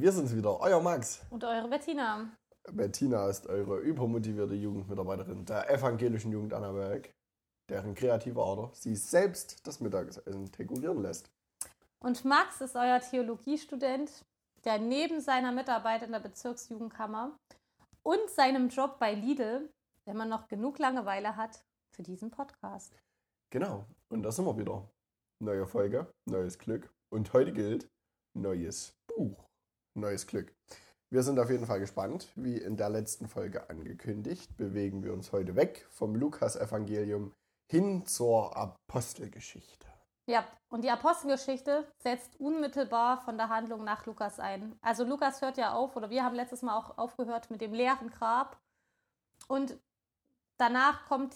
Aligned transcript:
Wir 0.00 0.12
sind's 0.12 0.34
wieder, 0.34 0.58
euer 0.60 0.80
Max. 0.80 1.20
Und 1.28 1.44
eure 1.44 1.68
Bettina. 1.68 2.30
Bettina 2.72 3.28
ist 3.28 3.46
eure 3.46 3.80
übermotivierte 3.80 4.54
Jugendmitarbeiterin 4.54 5.44
der 5.44 5.68
evangelischen 5.68 6.32
Jugend 6.32 6.54
Annaberg, 6.54 7.12
deren 7.68 7.94
kreative 7.94 8.42
Ader 8.42 8.70
sie 8.72 8.96
selbst 8.96 9.66
das 9.66 9.78
Mittagessen 9.80 10.50
tegulieren 10.52 11.02
lässt. 11.02 11.30
Und 12.02 12.24
Max 12.24 12.62
ist 12.62 12.76
euer 12.76 12.98
Theologiestudent, 13.00 14.24
der 14.64 14.78
neben 14.78 15.20
seiner 15.20 15.52
Mitarbeit 15.52 16.02
in 16.02 16.12
der 16.12 16.20
Bezirksjugendkammer 16.20 17.36
und 18.02 18.30
seinem 18.30 18.70
Job 18.70 18.98
bei 18.98 19.12
Lidl, 19.12 19.68
wenn 20.06 20.16
man 20.16 20.30
noch 20.30 20.48
genug 20.48 20.78
Langeweile 20.78 21.36
hat, 21.36 21.62
für 21.94 22.02
diesen 22.02 22.30
Podcast. 22.30 22.94
Genau, 23.50 23.84
und 24.08 24.22
da 24.22 24.32
sind 24.32 24.46
wir 24.46 24.56
wieder. 24.56 24.88
Neue 25.42 25.66
Folge, 25.66 26.10
neues 26.24 26.58
Glück. 26.58 26.90
Und 27.12 27.34
heute 27.34 27.52
gilt 27.52 27.90
neues 28.32 28.94
Buch, 29.06 29.49
neues 29.94 30.26
Glück. 30.26 30.54
Wir 31.10 31.22
sind 31.22 31.38
auf 31.40 31.50
jeden 31.50 31.66
Fall 31.66 31.80
gespannt. 31.80 32.28
Wie 32.36 32.56
in 32.56 32.76
der 32.76 32.88
letzten 32.88 33.28
Folge 33.28 33.68
angekündigt, 33.68 34.56
bewegen 34.56 35.02
wir 35.02 35.12
uns 35.12 35.32
heute 35.32 35.56
weg 35.56 35.86
vom 35.90 36.14
Lukas-Evangelium 36.14 37.32
hin 37.68 38.06
zur 38.06 38.56
Apostelgeschichte. 38.56 39.86
Ja, 40.26 40.46
und 40.68 40.84
die 40.84 40.90
Apostelgeschichte 40.90 41.92
setzt 41.98 42.38
unmittelbar 42.38 43.20
von 43.22 43.36
der 43.36 43.48
Handlung 43.48 43.82
nach 43.82 44.06
Lukas 44.06 44.38
ein. 44.38 44.78
Also 44.80 45.02
Lukas 45.02 45.42
hört 45.42 45.56
ja 45.56 45.72
auf, 45.72 45.96
oder 45.96 46.10
wir 46.10 46.22
haben 46.22 46.36
letztes 46.36 46.62
Mal 46.62 46.76
auch 46.78 46.96
aufgehört 46.98 47.50
mit 47.50 47.60
dem 47.60 47.72
leeren 47.72 48.10
Grab. 48.10 48.60
Und 49.48 49.76
danach 50.56 51.06
kommt 51.06 51.34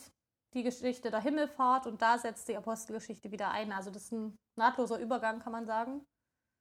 die 0.52 0.62
Geschichte 0.62 1.11
der 1.11 1.20
Himmelfahrt 1.20 1.89
und 1.89 2.00
da 2.00 2.18
setzt 2.18 2.48
die 2.48 2.56
Apostelgeschichte 2.56 3.33
wieder 3.33 3.50
ein. 3.50 3.72
Also 3.72 3.91
das 3.91 4.05
ist 4.05 4.12
ein 4.12 4.39
nahtloser 4.55 5.00
Übergang, 5.00 5.41
kann 5.41 5.52
man 5.52 5.66
sagen. 5.66 6.06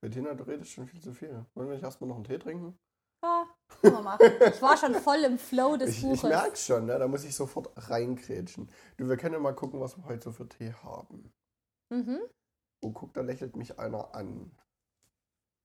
Bettina, 0.03 0.33
du 0.33 0.43
redest 0.43 0.71
schon 0.71 0.85
viel 0.85 0.99
zu 0.99 1.13
viel. 1.13 1.45
Wollen 1.53 1.69
wir 1.69 1.75
nicht 1.75 1.83
erstmal 1.83 2.09
noch 2.09 2.17
einen 2.17 2.25
Tee 2.25 2.37
trinken? 2.37 2.77
Ja, 3.23 3.45
können 3.81 3.95
wir 3.95 4.01
machen. 4.01 4.25
Ich 4.53 4.61
war 4.61 4.75
schon 4.75 4.95
voll 4.95 5.23
im 5.23 5.37
Flow 5.37 5.77
des 5.77 5.91
Ich, 5.91 6.01
Buches. 6.01 6.23
ich 6.23 6.29
merke 6.29 6.57
schon, 6.57 6.85
ne? 6.87 6.99
da 6.99 7.07
muss 7.07 7.23
ich 7.23 7.33
sofort 7.33 7.69
reingrätschen. 7.89 8.69
Du, 8.97 9.07
wir 9.07 9.15
können 9.15 9.35
ja 9.35 9.39
mal 9.39 9.55
gucken, 9.55 9.79
was 9.79 9.95
wir 9.95 10.03
heute 10.03 10.23
so 10.25 10.31
für 10.33 10.49
Tee 10.49 10.73
haben. 10.73 11.31
Mhm. 11.89 12.19
Oh, 12.81 12.91
guck, 12.91 13.13
da 13.13 13.21
lächelt 13.21 13.55
mich 13.55 13.79
einer 13.79 14.13
an. 14.13 14.51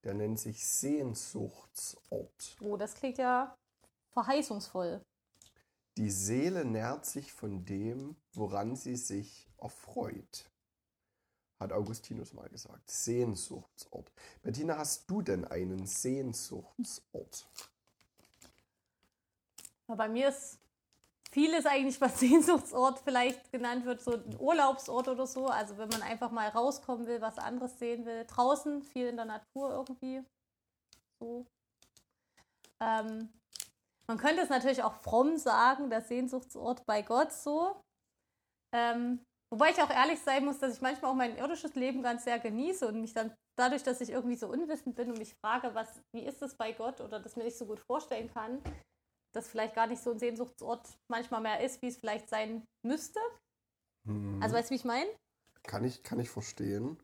Der 0.05 0.15
nennt 0.15 0.39
sich 0.39 0.65
Sehnsuchtsort. 0.65 2.57
Oh, 2.61 2.77
das 2.77 2.95
klingt 2.95 3.19
ja 3.19 3.57
verheißungsvoll. 4.13 5.01
Die 5.97 6.11
Seele 6.11 6.65
nährt 6.65 7.07
sich 7.07 7.33
von 7.33 7.65
dem, 7.65 8.15
woran 8.35 8.77
sie 8.77 8.95
sich 8.95 9.51
erfreut. 9.59 10.49
Hat 11.61 11.73
Augustinus 11.73 12.33
mal 12.33 12.49
gesagt. 12.49 12.89
Sehnsuchtsort. 12.91 14.13
Bettina, 14.43 14.79
hast 14.79 15.11
du 15.11 15.23
denn 15.23 15.45
einen 15.45 15.87
Sehnsuchtsort? 15.87 17.49
Ja, 19.89 19.95
bei 19.95 20.09
mir 20.09 20.29
ist 20.29 20.59
vieles 21.33 21.67
eigentlich, 21.67 22.01
was 22.01 22.21
Sehnsuchtsort 22.21 23.01
vielleicht 23.01 23.51
genannt 23.51 23.85
wird, 23.85 24.01
so 24.01 24.13
ein 24.13 24.37
Urlaubsort 24.39 25.09
oder 25.09 25.27
so. 25.27 25.47
Also 25.47 25.79
wenn 25.79 25.89
man 25.89 26.03
einfach 26.03 26.31
mal 26.31 26.49
rauskommen 26.49 27.07
will, 27.07 27.21
was 27.21 27.39
anderes 27.39 27.79
sehen 27.79 28.07
will. 28.07 28.25
Draußen, 28.27 28.83
viel 28.83 29.09
in 29.09 29.17
der 29.17 29.25
Natur 29.25 29.71
irgendwie. 29.73 30.23
So. 31.19 31.47
Ähm, 32.81 33.29
man 34.07 34.19
könnte 34.19 34.43
es 34.43 34.49
natürlich 34.49 34.83
auch 34.83 34.95
fromm 34.95 35.37
sagen, 35.37 35.91
der 35.91 36.03
Sehnsuchtsort 36.03 36.87
bei 36.87 37.03
Gott 37.03 37.33
so. 37.33 37.83
Ähm, 38.73 39.21
wobei 39.51 39.71
ich 39.71 39.83
auch 39.83 39.91
ehrlich 39.91 40.21
sein 40.21 40.45
muss, 40.45 40.59
dass 40.59 40.75
ich 40.75 40.81
manchmal 40.81 41.11
auch 41.11 41.17
mein 41.17 41.37
irdisches 41.37 41.75
Leben 41.75 42.03
ganz 42.03 42.25
sehr 42.25 42.39
genieße 42.39 42.87
und 42.87 43.01
mich 43.01 43.15
dann 43.15 43.35
dadurch, 43.57 43.83
dass 43.83 44.01
ich 44.01 44.11
irgendwie 44.11 44.37
so 44.37 44.49
unwissend 44.49 44.95
bin 44.97 45.11
und 45.11 45.19
mich 45.19 45.35
frage, 45.35 45.75
was, 45.75 46.01
wie 46.13 46.23
ist 46.23 46.43
es 46.43 46.55
bei 46.55 46.73
Gott 46.73 47.01
oder 47.01 47.21
das 47.21 47.37
mir 47.37 47.45
nicht 47.45 47.59
so 47.59 47.67
gut 47.67 47.81
vorstellen 47.81 48.31
kann, 48.33 48.63
das 49.33 49.49
vielleicht 49.49 49.75
gar 49.75 49.87
nicht 49.87 50.03
so 50.03 50.11
ein 50.11 50.19
Sehnsuchtsort 50.19 50.87
manchmal 51.09 51.41
mehr 51.41 51.61
ist, 51.61 51.83
wie 51.83 51.89
es 51.89 51.97
vielleicht 51.97 52.29
sein 52.29 52.65
müsste. 52.83 53.21
Hm. 54.07 54.41
Also 54.43 54.57
weißt 54.57 54.71
du, 54.71 54.73
wie 54.73 54.77
ich 54.77 54.85
meine? 54.85 55.11
Kann 55.65 55.85
ich, 55.85 56.03
kann 56.03 56.21
ich 56.21 56.31
verstehen. 56.31 56.99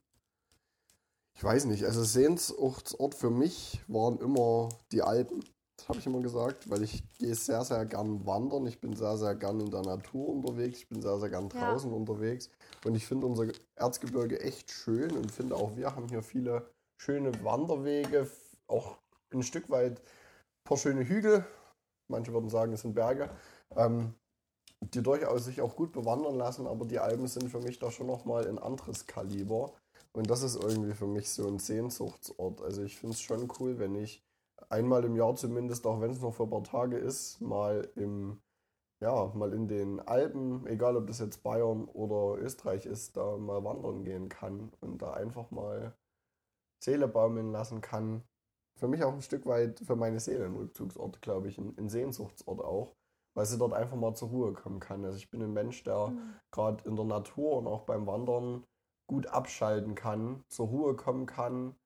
Ich 1.36 1.42
weiß 1.42 1.64
nicht, 1.64 1.84
also 1.84 2.04
Sehnsuchtsort 2.04 3.14
für 3.14 3.30
mich 3.30 3.82
waren 3.88 4.18
immer 4.18 4.68
die 4.92 5.02
Alpen. 5.02 5.44
Das 5.76 5.88
habe 5.88 5.98
ich 5.98 6.06
immer 6.06 6.20
gesagt, 6.20 6.70
weil 6.70 6.82
ich 6.82 7.02
gehe 7.18 7.34
sehr, 7.34 7.64
sehr 7.64 7.84
gern 7.84 8.24
wandern. 8.26 8.66
Ich 8.66 8.80
bin 8.80 8.94
sehr, 8.94 9.16
sehr 9.16 9.34
gern 9.34 9.60
in 9.60 9.70
der 9.70 9.82
Natur 9.82 10.28
unterwegs. 10.28 10.78
Ich 10.78 10.88
bin 10.88 11.02
sehr, 11.02 11.18
sehr 11.18 11.30
gern 11.30 11.48
Ja. 11.52 11.72
draußen 11.72 11.92
unterwegs. 11.92 12.48
Und 12.84 12.94
ich 12.94 13.06
finde 13.06 13.26
unser 13.26 13.48
Erzgebirge 13.74 14.40
echt 14.40 14.70
schön 14.70 15.10
und 15.16 15.30
finde 15.32 15.56
auch 15.56 15.76
wir 15.76 15.94
haben 15.94 16.08
hier 16.08 16.22
viele 16.22 16.70
schöne 16.96 17.32
Wanderwege, 17.44 18.30
auch 18.66 18.98
ein 19.32 19.42
Stück 19.42 19.68
weit 19.68 19.98
ein 20.00 20.64
paar 20.64 20.78
schöne 20.78 21.06
Hügel. 21.06 21.44
Manche 22.08 22.32
würden 22.32 22.50
sagen, 22.50 22.72
es 22.72 22.82
sind 22.82 22.94
Berge. 22.94 23.30
Ähm, 23.76 24.14
die 24.92 25.02
durchaus 25.02 25.46
sich 25.46 25.60
auch 25.60 25.76
gut 25.76 25.92
bewandern 25.92 26.36
lassen, 26.36 26.66
aber 26.66 26.84
die 26.84 26.98
Alpen 26.98 27.26
sind 27.26 27.48
für 27.50 27.60
mich 27.60 27.78
da 27.78 27.90
schon 27.90 28.06
nochmal 28.06 28.46
ein 28.46 28.58
anderes 28.58 29.06
Kaliber. 29.06 29.72
Und 30.12 30.30
das 30.30 30.42
ist 30.42 30.56
irgendwie 30.56 30.92
für 30.94 31.06
mich 31.06 31.30
so 31.30 31.48
ein 31.48 31.58
Sehnsuchtsort. 31.58 32.62
Also 32.62 32.82
ich 32.82 32.96
finde 32.98 33.14
es 33.14 33.20
schon 33.22 33.50
cool, 33.58 33.78
wenn 33.78 33.94
ich 33.94 34.22
einmal 34.70 35.04
im 35.04 35.16
Jahr 35.16 35.34
zumindest, 35.36 35.86
auch 35.86 36.00
wenn 36.00 36.10
es 36.10 36.20
noch 36.20 36.34
für 36.34 36.44
ein 36.44 36.50
paar 36.50 36.64
Tage 36.64 36.96
ist, 36.98 37.40
mal 37.40 37.90
im, 37.96 38.42
ja, 39.00 39.32
mal 39.34 39.52
in 39.52 39.68
den 39.68 40.00
Alpen, 40.00 40.66
egal 40.66 40.96
ob 40.96 41.06
das 41.08 41.20
jetzt 41.20 41.42
Bayern 41.42 41.86
oder 41.86 42.40
Österreich 42.42 42.86
ist, 42.86 43.16
da 43.16 43.36
mal 43.38 43.64
wandern 43.64 44.04
gehen 44.04 44.28
kann 44.28 44.72
und 44.80 45.02
da 45.02 45.12
einfach 45.14 45.50
mal 45.50 45.94
Seele 46.82 47.08
baumeln 47.08 47.52
lassen 47.52 47.80
kann. 47.80 48.24
Für 48.78 48.88
mich 48.88 49.02
auch 49.04 49.12
ein 49.14 49.22
Stück 49.22 49.46
weit 49.46 49.80
für 49.80 49.96
meine 49.96 50.20
Seele 50.20 50.46
ein 50.46 50.56
Rückzugsort, 50.56 51.22
glaube 51.22 51.48
ich, 51.48 51.58
ein, 51.58 51.76
ein 51.78 51.88
Sehnsuchtsort 51.88 52.60
auch, 52.60 52.96
weil 53.34 53.46
sie 53.46 53.58
dort 53.58 53.72
einfach 53.72 53.96
mal 53.96 54.14
zur 54.14 54.28
Ruhe 54.30 54.52
kommen 54.52 54.80
kann. 54.80 55.04
Also 55.04 55.18
ich 55.18 55.30
bin 55.30 55.42
ein 55.42 55.52
Mensch, 55.52 55.82
der 55.84 56.08
Mhm. 56.08 56.40
gerade 56.52 56.84
in 56.88 56.96
der 56.96 57.04
Natur 57.04 57.58
und 57.58 57.66
auch 57.66 57.82
beim 57.82 58.06
Wandern 58.06 58.64
gut 59.06 59.26
abschalten 59.28 59.94
kann, 59.94 60.44
zur 60.48 60.68
Ruhe 60.68 60.96
kommen 60.96 61.26
kann. 61.26 61.76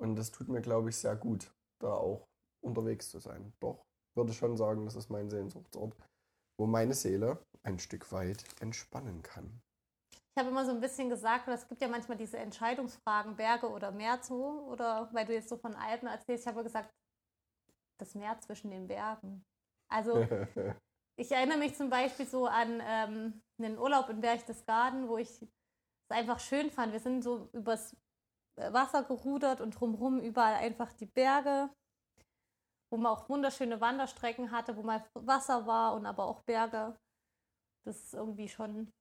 Und 0.00 0.16
das 0.16 0.30
tut 0.30 0.48
mir, 0.48 0.60
glaube 0.60 0.90
ich, 0.90 0.96
sehr 0.96 1.16
gut, 1.16 1.52
da 1.80 1.92
auch 1.94 2.27
unterwegs 2.60 3.10
zu 3.10 3.18
sein. 3.18 3.52
Doch, 3.60 3.84
würde 4.14 4.32
schon 4.32 4.56
sagen, 4.56 4.84
das 4.84 4.96
ist 4.96 5.10
mein 5.10 5.30
Sehnsuchtsort, 5.30 5.96
wo 6.58 6.66
meine 6.66 6.94
Seele 6.94 7.38
ein 7.62 7.78
Stück 7.78 8.12
weit 8.12 8.44
entspannen 8.60 9.22
kann. 9.22 9.60
Ich 10.12 10.40
habe 10.40 10.50
immer 10.50 10.64
so 10.64 10.70
ein 10.70 10.80
bisschen 10.80 11.08
gesagt, 11.08 11.48
es 11.48 11.66
gibt 11.66 11.82
ja 11.82 11.88
manchmal 11.88 12.16
diese 12.16 12.38
Entscheidungsfragen, 12.38 13.36
Berge 13.36 13.68
oder 13.68 13.90
Meer 13.90 14.20
so, 14.22 14.68
oder 14.68 15.08
weil 15.12 15.26
du 15.26 15.34
jetzt 15.34 15.48
so 15.48 15.56
von 15.56 15.74
Alpen 15.74 16.08
erzählst, 16.08 16.44
ich 16.44 16.48
habe 16.48 16.62
gesagt, 16.62 16.90
das 17.98 18.14
Meer 18.14 18.38
zwischen 18.40 18.70
den 18.70 18.86
Bergen. 18.86 19.44
Also 19.90 20.20
ich 21.18 21.32
erinnere 21.32 21.58
mich 21.58 21.74
zum 21.74 21.90
Beispiel 21.90 22.26
so 22.26 22.46
an 22.46 22.80
ähm, 22.84 23.42
einen 23.58 23.78
Urlaub 23.78 24.08
in 24.10 24.20
Berchtesgaden, 24.20 25.08
wo 25.08 25.18
ich 25.18 25.28
es 25.28 25.48
einfach 26.08 26.38
schön 26.38 26.70
fand. 26.70 26.92
Wir 26.92 27.00
sind 27.00 27.22
so 27.22 27.48
übers 27.52 27.96
Wasser 28.56 29.04
gerudert 29.04 29.60
und 29.60 29.72
drumherum 29.72 30.20
überall 30.20 30.54
einfach 30.54 30.92
die 30.92 31.06
Berge, 31.06 31.70
wo 32.90 32.96
man 32.96 33.12
auch 33.12 33.28
wunderschöne 33.28 33.80
Wanderstrecken 33.80 34.50
hatte, 34.50 34.76
wo 34.76 34.82
mal 34.82 35.04
Wasser 35.14 35.66
war 35.66 35.94
und 35.94 36.06
aber 36.06 36.24
auch 36.24 36.40
Berge. 36.42 36.96
Das 37.84 37.96
ist 37.96 38.14
irgendwie 38.14 38.48
schon 38.48 38.92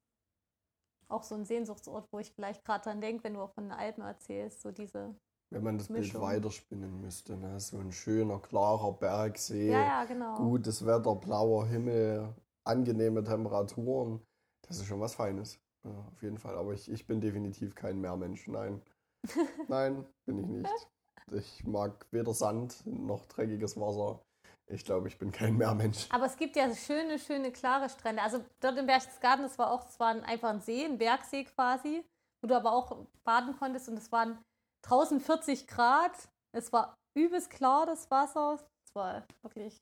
auch 1.10 1.24
so 1.24 1.36
ein 1.36 1.46
Sehnsuchtsort, 1.46 2.08
wo 2.12 2.20
ich 2.20 2.32
vielleicht 2.32 2.66
gerade 2.66 2.84
dran 2.84 3.02
denke, 3.02 3.24
wenn 3.24 3.34
du 3.34 3.42
auch 3.42 3.54
von 3.54 3.66
den 3.66 3.72
Alpen 3.72 4.04
erzählst, 4.04 4.62
so 4.62 4.72
diese. 4.72 5.16
Wenn 5.50 5.64
man 5.64 5.78
das 5.78 5.88
Bild 5.88 6.00
Mischung. 6.00 6.22
weiterspinnen 6.22 7.00
müsste, 7.00 7.38
ne? 7.38 7.58
so 7.62 7.78
ein 7.78 7.94
schöner, 7.94 8.40
klarer 8.40 8.92
Bergsee, 8.92 9.72
Ja, 9.72 9.82
ja, 9.82 10.06
genau. 10.06 10.36
gutes 10.36 10.86
Wetter, 10.86 11.16
blauer 11.16 11.66
Himmel, 11.68 12.36
angenehme 12.66 13.24
Temperaturen, 13.24 14.22
das 14.64 14.78
ist 14.78 14.88
schon 14.88 15.00
was 15.00 15.16
Feines. 15.16 15.58
Ja, 15.86 15.92
auf 16.12 16.22
jeden 16.22 16.38
Fall. 16.38 16.58
Aber 16.58 16.74
ich, 16.74 16.92
ich 16.92 17.08
bin 17.08 17.22
definitiv 17.22 17.76
kein 17.76 18.02
Meermensch. 18.02 18.48
Nein. 18.48 18.82
Nein, 19.70 20.06
bin 20.26 20.40
ich 20.40 20.48
nicht. 20.48 20.88
Ich 21.34 21.66
mag 21.66 22.06
weder 22.12 22.34
Sand 22.34 22.86
noch 22.86 23.26
dreckiges 23.26 23.78
Wasser. 23.80 24.22
Ich 24.70 24.84
glaube, 24.86 25.08
ich 25.08 25.18
bin 25.18 25.32
kein 25.32 25.58
Meermensch. 25.58 26.08
Aber 26.10 26.26
es 26.26 26.36
gibt 26.38 26.56
ja 26.56 26.74
schöne, 26.74 27.20
schöne, 27.20 27.52
klare 27.52 27.90
Strände. 27.90 28.22
Also 28.22 28.44
dort 28.60 28.78
im 28.78 28.86
Berchtesgaden, 28.86 29.44
das 29.44 29.58
war 29.58 29.72
auch, 29.72 29.88
es 29.88 30.00
war 30.00 30.10
ein- 30.10 30.24
einfach 30.24 30.50
ein 30.50 30.60
See, 30.62 30.84
ein 30.86 30.98
Bergsee 30.98 31.46
quasi, 31.46 32.04
wo 32.42 32.48
du 32.48 32.56
aber 32.56 32.72
auch 32.74 33.06
baden 33.24 33.56
konntest 33.58 33.88
und 33.90 33.98
es 33.98 34.12
waren 34.12 34.38
draußen 34.86 35.20
40 35.20 35.68
Grad. 35.68 36.12
Es 36.54 36.72
war 36.74 36.96
übelst 37.18 37.50
klar, 37.50 37.86
das 37.86 38.10
Wasser. 38.12 38.58
Es 38.86 38.96
war 38.96 39.26
wirklich, 39.42 39.78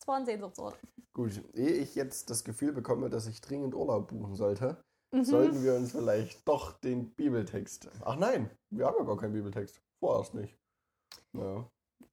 es 0.00 0.06
war 0.08 0.16
ein 0.16 0.26
Sehnsuchtsort. 0.26 0.78
Gut, 1.14 1.42
ehe 1.54 1.72
ich 1.72 1.94
jetzt 1.94 2.30
das 2.30 2.44
Gefühl 2.44 2.72
bekomme, 2.72 3.08
dass 3.10 3.26
ich 3.26 3.40
dringend 3.40 3.74
Urlaub 3.74 4.08
buchen 4.08 4.36
sollte, 4.36 4.82
Mhm. 5.14 5.24
sollten 5.24 5.62
wir 5.64 5.74
uns 5.74 5.92
vielleicht 5.92 6.46
doch 6.46 6.72
den 6.80 7.10
Bibeltext. 7.14 7.88
Ach 8.04 8.16
nein, 8.16 8.50
wir 8.70 8.86
haben 8.86 8.96
ja 8.98 9.04
gar 9.04 9.16
keinen 9.16 9.32
Bibeltext. 9.32 9.80
Vorerst 10.00 10.34
nicht. 10.34 10.56
Ja. 11.32 11.68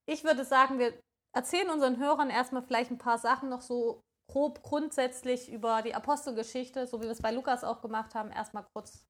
Ich 0.06 0.24
würde 0.24 0.46
sagen, 0.46 0.80
wir 0.80 0.94
erzählen 1.34 1.70
unseren 1.70 1.98
Hörern 1.98 2.30
erstmal 2.30 2.64
vielleicht 2.64 2.92
ein 2.92 2.98
paar 2.98 3.18
Sachen 3.18 3.50
noch 3.50 3.62
so 3.62 4.04
grob 4.28 4.64
grundsätzlich 4.64 5.52
über 5.52 5.82
die 5.82 5.94
Apostelgeschichte, 5.94 6.88
so 6.88 7.00
wie 7.00 7.06
wir 7.06 7.12
es 7.12 7.22
bei 7.22 7.32
Lukas 7.32 7.64
auch 7.64 7.82
gemacht 7.82 8.16
haben. 8.16 8.32
Erstmal 8.32 8.66
kurz 8.74 9.06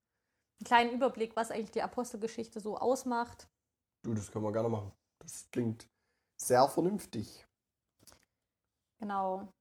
einen 0.58 0.66
kleinen 0.66 0.92
Überblick, 0.92 1.36
was 1.36 1.50
eigentlich 1.50 1.70
die 1.70 1.82
Apostelgeschichte 1.82 2.60
so 2.60 2.76
ausmacht. 2.76 3.48
Du, 4.02 4.14
das 4.14 4.30
können 4.30 4.44
wir 4.44 4.52
gerne 4.52 4.68
machen. 4.68 4.92
Das 5.18 5.48
klingt 5.50 5.88
sehr 6.40 6.68
vernünftig. 6.68 7.46
Genau. 9.00 9.52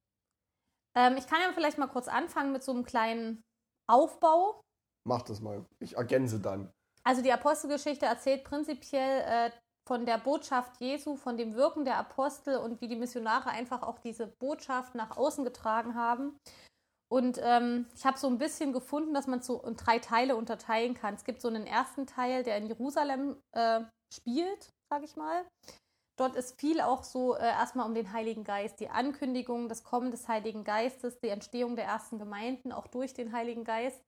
Ähm, 0.96 1.18
ich 1.18 1.28
kann 1.28 1.42
ja 1.42 1.52
vielleicht 1.54 1.78
mal 1.78 1.88
kurz 1.88 2.08
anfangen 2.08 2.52
mit 2.52 2.64
so 2.64 2.72
einem 2.72 2.86
kleinen 2.86 3.44
Aufbau. 3.88 4.62
Mach 5.08 5.22
das 5.22 5.42
mal. 5.42 5.66
Ich 5.80 5.98
ergänze 5.98 6.40
dann. 6.40 6.72
Also 7.08 7.22
die 7.22 7.32
Apostelgeschichte 7.32 8.06
erzählt 8.06 8.44
prinzipiell 8.44 9.22
äh, 9.22 9.52
von 9.88 10.06
der 10.06 10.18
Botschaft 10.18 10.82
Jesu, 10.82 11.16
von 11.16 11.38
dem 11.38 11.54
Wirken 11.54 11.86
der 11.86 11.98
Apostel 11.98 12.58
und 12.58 12.82
wie 12.82 12.88
die 12.88 12.96
Missionare 12.96 13.50
einfach 13.50 13.84
auch 13.84 14.00
diese 14.00 14.28
Botschaft 14.28 14.96
nach 14.96 15.16
außen 15.16 15.44
getragen 15.46 15.94
haben. 15.94 16.40
Und 17.08 17.40
ähm, 17.44 17.86
ich 17.96 18.06
habe 18.06 18.18
so 18.18 18.28
ein 18.28 18.40
bisschen 18.40 18.74
gefunden, 18.74 19.14
dass 19.14 19.28
man 19.28 19.40
es 19.40 19.46
so 19.46 19.62
in 19.62 19.76
drei 19.76 20.00
Teile 20.00 20.36
unterteilen 20.36 20.96
kann. 20.96 21.14
Es 21.14 21.24
gibt 21.24 21.42
so 21.42 21.48
einen 21.48 21.68
ersten 21.68 22.08
Teil, 22.08 22.44
der 22.44 22.58
in 22.58 22.66
Jerusalem 22.66 23.38
äh, 23.52 23.82
spielt, 24.12 24.74
sage 24.90 25.06
ich 25.06 25.16
mal. 25.16 25.46
Dort 26.18 26.36
ist 26.36 26.60
viel 26.60 26.82
auch 26.82 27.04
so 27.04 27.36
äh, 27.36 27.44
erstmal 27.44 27.86
um 27.86 27.94
den 27.94 28.12
Heiligen 28.12 28.44
Geist, 28.44 28.80
die 28.80 28.90
Ankündigung, 28.90 29.70
das 29.70 29.84
Kommen 29.84 30.10
des 30.12 30.28
Heiligen 30.28 30.64
Geistes, 30.64 31.20
die 31.20 31.28
Entstehung 31.28 31.76
der 31.76 31.86
ersten 31.86 32.18
Gemeinden, 32.18 32.72
auch 32.72 32.88
durch 32.88 33.14
den 33.14 33.34
Heiligen 33.34 33.66
Geist. 33.66 34.02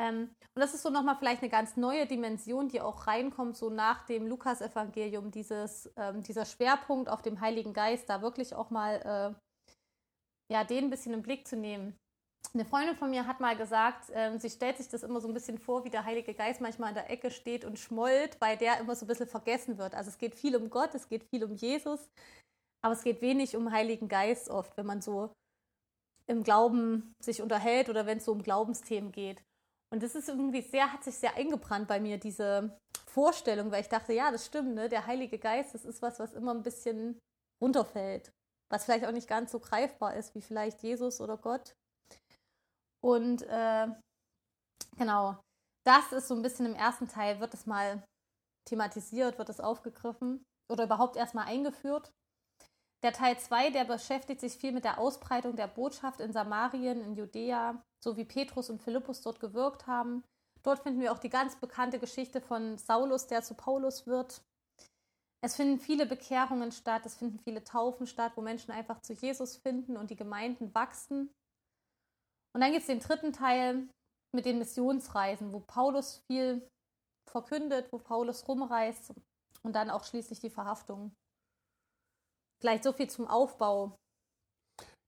Ähm, 0.00 0.30
und 0.54 0.60
das 0.60 0.72
ist 0.72 0.82
so 0.82 0.88
nochmal 0.88 1.16
vielleicht 1.16 1.42
eine 1.42 1.50
ganz 1.50 1.76
neue 1.76 2.06
Dimension, 2.06 2.68
die 2.68 2.80
auch 2.80 3.06
reinkommt, 3.06 3.56
so 3.56 3.68
nach 3.68 4.06
dem 4.06 4.26
Lukasevangelium, 4.26 5.30
ähm, 5.96 6.22
dieser 6.22 6.46
Schwerpunkt 6.46 7.10
auf 7.10 7.20
dem 7.20 7.40
Heiligen 7.40 7.74
Geist, 7.74 8.08
da 8.08 8.22
wirklich 8.22 8.54
auch 8.54 8.70
mal 8.70 8.94
äh, 8.94 10.52
ja, 10.52 10.64
den 10.64 10.84
ein 10.84 10.90
bisschen 10.90 11.12
im 11.12 11.22
Blick 11.22 11.46
zu 11.46 11.56
nehmen. 11.56 11.96
Eine 12.54 12.64
Freundin 12.64 12.96
von 12.96 13.10
mir 13.10 13.26
hat 13.26 13.40
mal 13.40 13.56
gesagt, 13.56 14.08
äh, 14.10 14.36
sie 14.38 14.48
stellt 14.48 14.78
sich 14.78 14.88
das 14.88 15.02
immer 15.02 15.20
so 15.20 15.28
ein 15.28 15.34
bisschen 15.34 15.58
vor, 15.58 15.84
wie 15.84 15.90
der 15.90 16.06
Heilige 16.06 16.32
Geist 16.32 16.62
manchmal 16.62 16.88
in 16.88 16.94
der 16.94 17.10
Ecke 17.10 17.30
steht 17.30 17.66
und 17.66 17.78
schmollt, 17.78 18.40
weil 18.40 18.56
der 18.56 18.80
immer 18.80 18.96
so 18.96 19.04
ein 19.04 19.08
bisschen 19.08 19.28
vergessen 19.28 19.76
wird. 19.76 19.94
Also 19.94 20.08
es 20.08 20.16
geht 20.16 20.34
viel 20.34 20.56
um 20.56 20.70
Gott, 20.70 20.94
es 20.94 21.08
geht 21.08 21.24
viel 21.24 21.44
um 21.44 21.52
Jesus, 21.52 22.10
aber 22.82 22.94
es 22.94 23.04
geht 23.04 23.20
wenig 23.20 23.54
um 23.54 23.70
Heiligen 23.70 24.08
Geist 24.08 24.48
oft, 24.48 24.74
wenn 24.78 24.86
man 24.86 25.02
so 25.02 25.30
im 26.26 26.42
Glauben 26.42 27.12
sich 27.22 27.42
unterhält 27.42 27.90
oder 27.90 28.06
wenn 28.06 28.18
es 28.18 28.24
so 28.24 28.32
um 28.32 28.42
Glaubensthemen 28.42 29.12
geht. 29.12 29.44
Und 29.92 30.02
das 30.02 30.14
ist 30.14 30.28
irgendwie 30.28 30.62
sehr, 30.62 30.92
hat 30.92 31.02
sich 31.02 31.16
sehr 31.16 31.34
eingebrannt 31.36 31.88
bei 31.88 31.98
mir, 31.98 32.18
diese 32.18 32.78
Vorstellung, 33.06 33.72
weil 33.72 33.80
ich 33.80 33.88
dachte, 33.88 34.12
ja, 34.12 34.30
das 34.30 34.46
stimmt, 34.46 34.74
ne? 34.74 34.88
Der 34.88 35.06
Heilige 35.06 35.38
Geist, 35.38 35.74
das 35.74 35.84
ist 35.84 36.00
was, 36.00 36.20
was 36.20 36.32
immer 36.32 36.54
ein 36.54 36.62
bisschen 36.62 37.18
runterfällt, 37.60 38.32
was 38.70 38.84
vielleicht 38.84 39.04
auch 39.04 39.12
nicht 39.12 39.28
ganz 39.28 39.50
so 39.50 39.58
greifbar 39.58 40.14
ist 40.14 40.34
wie 40.34 40.42
vielleicht 40.42 40.82
Jesus 40.82 41.20
oder 41.20 41.36
Gott. 41.36 41.74
Und 43.02 43.42
äh, 43.42 43.88
genau, 44.96 45.40
das 45.84 46.12
ist 46.12 46.28
so 46.28 46.34
ein 46.34 46.42
bisschen 46.42 46.66
im 46.66 46.74
ersten 46.74 47.08
Teil, 47.08 47.40
wird 47.40 47.54
es 47.54 47.66
mal 47.66 48.04
thematisiert, 48.68 49.38
wird 49.38 49.48
es 49.48 49.60
aufgegriffen 49.60 50.44
oder 50.70 50.84
überhaupt 50.84 51.16
erstmal 51.16 51.46
eingeführt. 51.46 52.12
Der 53.02 53.12
Teil 53.12 53.38
2, 53.38 53.70
der 53.70 53.84
beschäftigt 53.84 54.40
sich 54.40 54.54
viel 54.54 54.72
mit 54.72 54.84
der 54.84 54.98
Ausbreitung 54.98 55.56
der 55.56 55.68
Botschaft 55.68 56.20
in 56.20 56.32
Samarien, 56.32 57.00
in 57.02 57.14
Judäa, 57.14 57.82
so 58.04 58.16
wie 58.16 58.26
Petrus 58.26 58.68
und 58.68 58.82
Philippus 58.82 59.22
dort 59.22 59.40
gewirkt 59.40 59.86
haben. 59.86 60.22
Dort 60.62 60.80
finden 60.80 61.00
wir 61.00 61.12
auch 61.12 61.18
die 61.18 61.30
ganz 61.30 61.56
bekannte 61.56 61.98
Geschichte 61.98 62.42
von 62.42 62.76
Saulus, 62.76 63.26
der 63.26 63.42
zu 63.42 63.54
Paulus 63.54 64.06
wird. 64.06 64.42
Es 65.42 65.56
finden 65.56 65.78
viele 65.78 66.04
Bekehrungen 66.04 66.70
statt, 66.70 67.06
es 67.06 67.16
finden 67.16 67.38
viele 67.38 67.64
Taufen 67.64 68.06
statt, 68.06 68.32
wo 68.34 68.42
Menschen 68.42 68.72
einfach 68.72 69.00
zu 69.00 69.14
Jesus 69.14 69.56
finden 69.56 69.96
und 69.96 70.10
die 70.10 70.16
Gemeinden 70.16 70.74
wachsen. 70.74 71.32
Und 72.52 72.60
dann 72.60 72.72
gibt 72.72 72.82
es 72.82 72.88
den 72.88 73.00
dritten 73.00 73.32
Teil 73.32 73.88
mit 74.32 74.44
den 74.44 74.58
Missionsreisen, 74.58 75.54
wo 75.54 75.60
Paulus 75.60 76.22
viel 76.26 76.68
verkündet, 77.30 77.90
wo 77.90 77.98
Paulus 77.98 78.46
rumreist 78.46 79.14
und 79.62 79.72
dann 79.74 79.88
auch 79.88 80.04
schließlich 80.04 80.40
die 80.40 80.50
Verhaftung. 80.50 81.12
Vielleicht 82.60 82.84
so 82.84 82.92
viel 82.92 83.08
zum 83.08 83.26
Aufbau. 83.26 83.96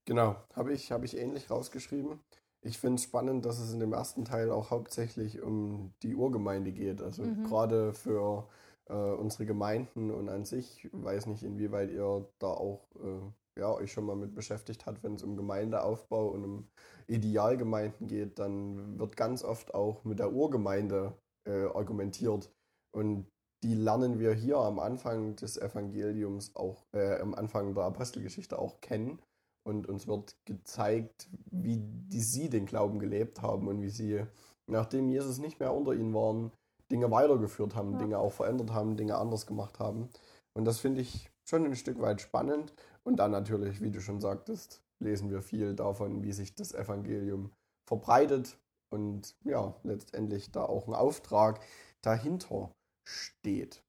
Genau, 0.05 0.35
habe 0.53 0.73
ich, 0.73 0.91
hab 0.91 1.03
ich 1.03 1.17
ähnlich 1.17 1.49
rausgeschrieben. 1.49 2.19
Ich 2.61 2.77
finde 2.77 2.95
es 2.95 3.03
spannend, 3.03 3.45
dass 3.45 3.59
es 3.59 3.73
in 3.73 3.79
dem 3.79 3.93
ersten 3.93 4.25
Teil 4.25 4.51
auch 4.51 4.71
hauptsächlich 4.71 5.41
um 5.41 5.93
die 6.01 6.15
Urgemeinde 6.15 6.71
geht. 6.71 7.01
Also 7.01 7.23
mhm. 7.23 7.43
gerade 7.43 7.93
für 7.93 8.47
äh, 8.85 8.93
unsere 8.93 9.45
Gemeinden 9.45 10.11
und 10.11 10.29
an 10.29 10.45
sich, 10.45 10.89
weiß 10.91 11.27
nicht, 11.27 11.43
inwieweit 11.43 11.91
ihr 11.91 12.27
da 12.39 12.47
auch 12.47 12.87
äh, 12.95 13.59
ja, 13.59 13.71
euch 13.71 13.91
schon 13.91 14.05
mal 14.05 14.15
mit 14.15 14.33
beschäftigt 14.33 14.85
habt, 14.85 15.03
wenn 15.03 15.15
es 15.15 15.23
um 15.23 15.37
Gemeindeaufbau 15.37 16.29
und 16.29 16.43
um 16.43 16.67
Idealgemeinden 17.07 18.07
geht, 18.07 18.39
dann 18.39 18.97
wird 18.97 19.15
ganz 19.15 19.43
oft 19.43 19.73
auch 19.73 20.03
mit 20.03 20.19
der 20.19 20.33
Urgemeinde 20.33 21.17
äh, 21.45 21.65
argumentiert. 21.65 22.51
Und 22.91 23.27
die 23.63 23.75
lernen 23.75 24.19
wir 24.19 24.33
hier 24.33 24.57
am 24.57 24.79
Anfang 24.79 25.35
des 25.37 25.57
Evangeliums 25.57 26.55
auch, 26.55 26.83
äh, 26.93 27.19
am 27.19 27.33
Anfang 27.33 27.73
der 27.73 27.85
Apostelgeschichte 27.85 28.59
auch 28.59 28.81
kennen. 28.81 29.19
Und 29.65 29.87
uns 29.87 30.07
wird 30.07 30.35
gezeigt, 30.43 31.29
wie 31.49 31.77
die 31.77 32.21
sie 32.21 32.49
den 32.49 32.65
Glauben 32.65 32.99
gelebt 32.99 33.41
haben 33.41 33.69
und 33.69 33.81
wie 33.81 33.89
sie, 33.89 34.25
nachdem 34.67 35.07
Jesus 35.07 35.37
nicht 35.37 35.61
mehr 35.61 35.73
unter 35.73 35.93
ihnen 35.93 36.13
waren, 36.13 36.51
Dinge 36.91 37.09
weitergeführt 37.09 37.73
haben, 37.73 37.93
ja. 37.93 37.99
Dinge 37.99 38.19
auch 38.19 38.33
verändert 38.33 38.71
haben, 38.73 38.97
Dinge 38.97 39.15
anders 39.15 39.47
gemacht 39.47 39.79
haben. 39.79 40.09
Und 40.53 40.65
das 40.65 40.79
finde 40.79 40.99
ich 40.99 41.31
schon 41.45 41.65
ein 41.65 41.77
Stück 41.77 42.01
weit 42.01 42.19
spannend. 42.19 42.73
Und 43.03 43.17
dann 43.17 43.31
natürlich, 43.31 43.81
wie 43.81 43.91
du 43.91 44.01
schon 44.01 44.19
sagtest, 44.19 44.81
lesen 44.99 45.29
wir 45.29 45.41
viel 45.41 45.73
davon, 45.73 46.23
wie 46.23 46.33
sich 46.33 46.55
das 46.55 46.73
Evangelium 46.73 47.51
verbreitet 47.85 48.57
und 48.89 49.35
ja, 49.43 49.73
letztendlich 49.83 50.51
da 50.51 50.65
auch 50.65 50.87
ein 50.87 50.93
Auftrag 50.93 51.61
dahinter 52.01 52.69
steht. 53.07 53.83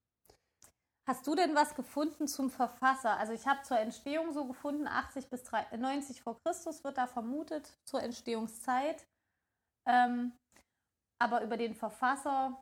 Hast 1.07 1.27
du 1.27 1.35
denn 1.35 1.53
was 1.53 1.75
gefunden 1.75 2.27
zum 2.27 2.49
Verfasser? 2.49 3.17
Also 3.17 3.33
ich 3.33 3.45
habe 3.47 3.61
zur 3.61 3.77
Entstehung 3.77 4.33
so 4.33 4.45
gefunden, 4.45 4.87
80 4.87 5.29
bis 5.29 5.43
90 5.77 6.21
vor 6.21 6.39
Christus 6.41 6.83
wird 6.83 6.97
da 6.97 7.05
vermutet 7.05 7.77
zur 7.85 8.01
Entstehungszeit. 8.01 9.05
Ähm, 9.87 10.33
aber 11.21 11.43
über 11.43 11.57
den 11.57 11.75
Verfasser 11.75 12.59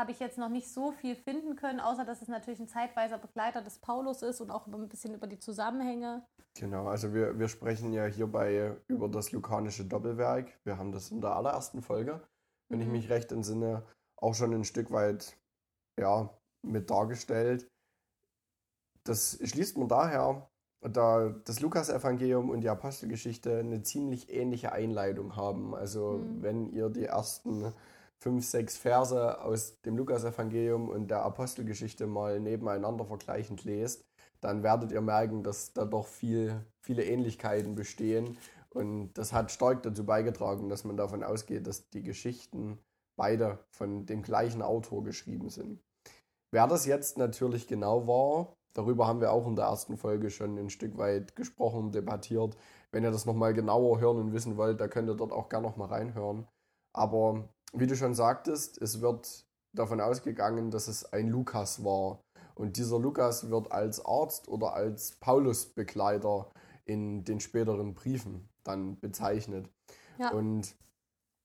habe 0.00 0.12
ich 0.12 0.20
jetzt 0.20 0.38
noch 0.38 0.48
nicht 0.48 0.72
so 0.72 0.92
viel 0.92 1.16
finden 1.16 1.56
können, 1.56 1.80
außer 1.80 2.04
dass 2.04 2.22
es 2.22 2.28
natürlich 2.28 2.60
ein 2.60 2.68
zeitweiser 2.68 3.18
Begleiter 3.18 3.60
des 3.60 3.78
Paulus 3.78 4.22
ist 4.22 4.40
und 4.40 4.50
auch 4.50 4.66
ein 4.66 4.88
bisschen 4.88 5.14
über 5.14 5.26
die 5.26 5.38
Zusammenhänge. 5.38 6.26
Genau, 6.54 6.86
also 6.86 7.12
wir, 7.12 7.38
wir 7.38 7.48
sprechen 7.48 7.92
ja 7.92 8.06
hierbei 8.06 8.76
über 8.88 9.08
das 9.08 9.32
lukanische 9.32 9.84
Doppelwerk. 9.84 10.58
Wir 10.64 10.78
haben 10.78 10.92
das 10.92 11.10
in 11.10 11.20
der 11.20 11.36
allerersten 11.36 11.82
Folge, 11.82 12.20
wenn 12.68 12.78
mhm. 12.78 12.86
ich 12.86 12.90
mich 12.90 13.10
recht 13.10 13.32
entsinne, 13.32 13.84
auch 14.22 14.34
schon 14.34 14.54
ein 14.54 14.64
Stück 14.64 14.90
weit 14.90 15.36
ja, 15.98 16.30
mit 16.62 16.90
dargestellt. 16.90 17.68
Das 19.04 19.38
schließt 19.42 19.76
man 19.76 19.88
daher, 19.88 20.48
da 20.80 21.28
das 21.44 21.60
Lukas-Evangelium 21.60 22.50
und 22.50 22.60
die 22.60 22.68
Apostelgeschichte 22.68 23.58
eine 23.58 23.82
ziemlich 23.82 24.32
ähnliche 24.32 24.72
Einleitung 24.72 25.36
haben. 25.36 25.74
Also 25.74 26.18
mhm. 26.18 26.42
wenn 26.42 26.66
ihr 26.66 26.88
die 26.88 27.04
ersten 27.04 27.72
fünf, 28.18 28.44
sechs 28.44 28.76
Verse 28.76 29.40
aus 29.42 29.80
dem 29.82 29.96
Lukasevangelium 29.96 30.88
und 30.88 31.10
der 31.10 31.22
Apostelgeschichte 31.22 32.06
mal 32.06 32.38
nebeneinander 32.38 33.04
vergleichend 33.04 33.64
lest, 33.64 34.04
dann 34.40 34.62
werdet 34.62 34.92
ihr 34.92 35.00
merken, 35.00 35.42
dass 35.42 35.72
da 35.72 35.84
doch 35.84 36.06
viel, 36.06 36.64
viele 36.80 37.04
Ähnlichkeiten 37.04 37.74
bestehen. 37.74 38.38
Und 38.70 39.14
das 39.14 39.32
hat 39.32 39.50
stark 39.50 39.82
dazu 39.82 40.06
beigetragen, 40.06 40.68
dass 40.68 40.84
man 40.84 40.96
davon 40.96 41.24
ausgeht, 41.24 41.66
dass 41.66 41.90
die 41.90 42.02
Geschichten 42.02 42.78
beide 43.22 43.60
von 43.70 44.04
dem 44.04 44.22
gleichen 44.22 44.62
Autor 44.62 45.04
geschrieben 45.04 45.48
sind. 45.48 45.80
Wer 46.52 46.66
das 46.66 46.86
jetzt 46.86 47.18
natürlich 47.18 47.68
genau 47.68 48.08
war, 48.08 48.56
darüber 48.74 49.06
haben 49.06 49.20
wir 49.20 49.30
auch 49.30 49.46
in 49.46 49.54
der 49.54 49.66
ersten 49.66 49.96
Folge 49.96 50.28
schon 50.28 50.58
ein 50.58 50.70
Stück 50.70 50.98
weit 50.98 51.36
gesprochen, 51.36 51.92
debattiert. 51.92 52.56
Wenn 52.90 53.04
ihr 53.04 53.12
das 53.12 53.24
nochmal 53.24 53.54
genauer 53.54 54.00
hören 54.00 54.18
und 54.18 54.32
wissen 54.32 54.56
wollt, 54.56 54.80
da 54.80 54.88
könnt 54.88 55.08
ihr 55.08 55.14
dort 55.14 55.30
auch 55.30 55.48
gerne 55.48 55.68
nochmal 55.68 55.86
reinhören. 55.86 56.48
Aber 56.92 57.48
wie 57.72 57.86
du 57.86 57.94
schon 57.94 58.16
sagtest, 58.16 58.82
es 58.82 59.00
wird 59.00 59.46
davon 59.72 60.00
ausgegangen, 60.00 60.72
dass 60.72 60.88
es 60.88 61.12
ein 61.12 61.28
Lukas 61.28 61.84
war. 61.84 62.18
Und 62.56 62.76
dieser 62.76 62.98
Lukas 62.98 63.50
wird 63.50 63.70
als 63.70 64.04
Arzt 64.04 64.48
oder 64.48 64.74
als 64.74 65.12
Paulusbegleiter 65.20 66.50
in 66.84 67.22
den 67.22 67.38
späteren 67.38 67.94
Briefen 67.94 68.48
dann 68.64 68.98
bezeichnet. 68.98 69.70
Ja. 70.18 70.32
Und 70.32 70.74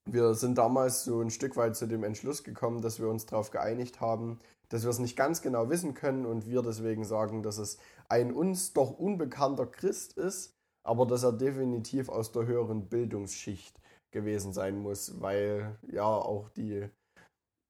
wir 0.08 0.34
sind 0.34 0.58
damals 0.58 1.04
so 1.04 1.22
ein 1.22 1.30
Stück 1.30 1.56
weit 1.58 1.76
zu 1.76 1.88
dem 1.88 2.04
Entschluss 2.04 2.44
gekommen, 2.44 2.82
dass 2.82 3.00
wir 3.00 3.10
uns 3.10 3.26
darauf 3.26 3.52
geeinigt 3.52 4.02
haben, 4.02 4.40
dass 4.70 4.84
wir 4.84 4.90
es 4.90 5.00
nicht 5.00 5.16
ganz 5.16 5.42
genau 5.42 5.70
wissen 5.70 5.94
können 5.94 6.26
und 6.26 6.48
wir 6.48 6.62
deswegen 6.62 7.06
sagen, 7.06 7.44
dass 7.44 7.58
es 7.58 7.78
ein 8.10 8.34
uns 8.34 8.74
doch 8.74 8.98
unbekannter 8.98 9.66
Christ 9.66 10.14
ist, 10.14 10.54
aber 10.84 11.06
dass 11.06 11.24
er 11.24 11.34
definitiv 11.34 12.10
aus 12.10 12.32
der 12.32 12.46
höheren 12.46 12.88
Bildungsschicht 12.88 13.80
gewesen 14.12 14.54
sein 14.54 14.78
muss, 14.80 15.22
weil 15.22 15.78
ja 15.92 16.06
auch 16.06 16.50
die 16.50 16.88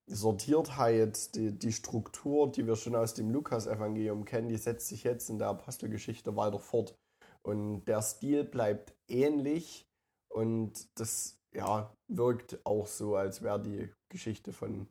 Sortiertheit, 0.08 1.36
die, 1.36 1.51
die 1.51 1.74
Struktur, 1.74 2.51
die 2.51 2.65
wir 2.65 2.75
schon 2.75 2.96
aus 2.96 3.13
dem 3.13 3.32
Lukas-Evangelium 3.32 4.24
kennen, 4.24 4.48
die 4.48 4.58
setzt 4.58 4.88
sich 4.88 5.03
jetzt 5.03 5.29
in 5.29 5.38
der 5.38 5.50
Apostelgeschichte 5.50 6.36
weiter 6.36 6.60
fort. 6.60 6.96
Und 7.41 7.86
der 7.86 8.01
Stil 8.01 8.44
bleibt 8.44 8.94
ähnlich 9.08 9.89
und 10.29 10.88
das 11.00 11.38
ja, 11.58 11.92
wirkt 12.08 12.66
auch 12.66 12.88
so, 12.88 13.16
als 13.16 13.42
wäre 13.42 13.62
die 13.62 13.92
Geschichte 14.10 14.54
von 14.54 14.88